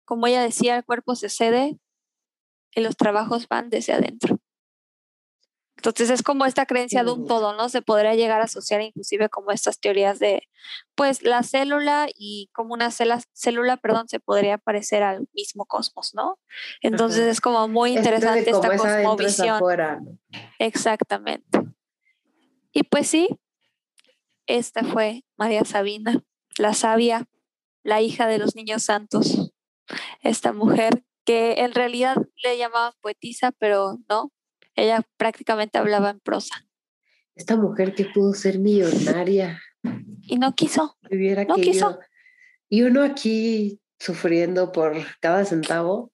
[0.04, 1.78] Como ella decía, el cuerpo se cede
[2.74, 4.38] y los trabajos van desde adentro.
[5.78, 7.68] Entonces es como esta creencia de un todo, ¿no?
[7.68, 10.42] Se podría llegar a asociar inclusive como estas teorías de,
[10.96, 16.16] pues la célula y como una célula, célula perdón, se podría parecer al mismo cosmos,
[16.16, 16.40] ¿no?
[16.82, 20.20] Entonces es como muy interesante esta cosmovisión.
[20.58, 21.60] Exactamente.
[22.72, 23.28] Y pues sí,
[24.46, 26.24] esta fue María Sabina,
[26.58, 27.28] la sabia,
[27.84, 29.52] la hija de los niños santos,
[30.22, 34.32] esta mujer que en realidad le llamaban poetisa, pero no,
[34.78, 36.66] ella prácticamente hablaba en prosa.
[37.34, 39.60] Esta mujer que pudo ser millonaria.
[40.22, 40.96] Y no quiso.
[41.10, 41.98] no quiso.
[42.68, 46.12] Y uno aquí sufriendo por cada centavo.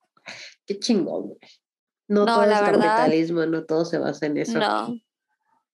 [0.67, 1.35] Qué chingón,
[2.09, 4.59] No, todo es capitalismo, no todo se basa en eso.
[4.59, 4.95] No.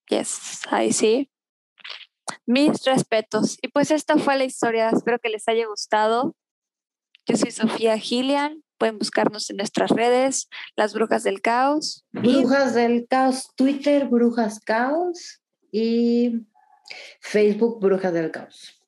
[0.09, 1.31] Yes, ahí sí.
[2.45, 3.57] Mis respetos.
[3.61, 4.89] Y pues esta fue la historia.
[4.89, 6.35] Espero que les haya gustado.
[7.25, 8.63] Yo soy Sofía Gillian.
[8.81, 12.03] Pueden buscarnos en nuestras redes, Las Brujas del Caos.
[12.13, 15.39] Brujas del Caos, Twitter, Brujas Caos
[15.71, 16.47] y
[17.19, 18.81] Facebook, Brujas del Caos.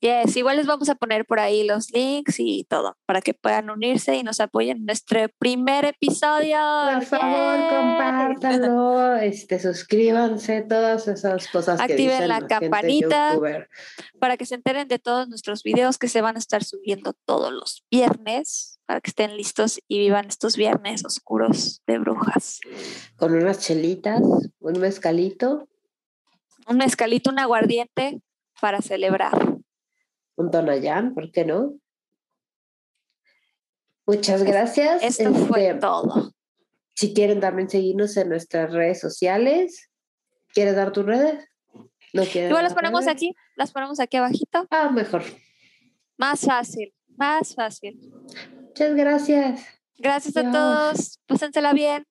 [0.00, 3.70] Yes, igual les vamos a poner por ahí los links y todo para que puedan
[3.70, 6.58] unirse y nos apoyen en nuestro primer episodio.
[6.92, 11.80] Por favor, compártanlo, este, suscríbanse, todas esas cosas.
[11.80, 13.38] Activen la, la campanita
[14.20, 17.50] para que se enteren de todos nuestros videos que se van a estar subiendo todos
[17.50, 22.58] los viernes para que estén listos y vivan estos viernes oscuros de brujas.
[23.16, 24.22] Con unas chelitas,
[24.58, 25.68] un mezcalito.
[26.66, 28.22] Un mezcalito, un aguardiente
[28.60, 29.58] para celebrar
[30.38, 31.74] un Tonayán, ¿por qué no?
[34.06, 35.02] Muchas gracias.
[35.02, 36.32] Esto fue este, todo.
[36.94, 39.90] Si quieren también seguirnos en nuestras redes sociales,
[40.54, 41.44] ¿quieres dar tus redes?
[42.14, 44.66] ¿No Igual las ponemos aquí, las ponemos aquí abajito.
[44.70, 45.22] Ah, mejor.
[46.16, 47.98] Más fácil, más fácil.
[48.78, 49.60] Muchas gracias.
[49.98, 51.18] Gracias a todos.
[51.26, 52.04] Pásensela bien.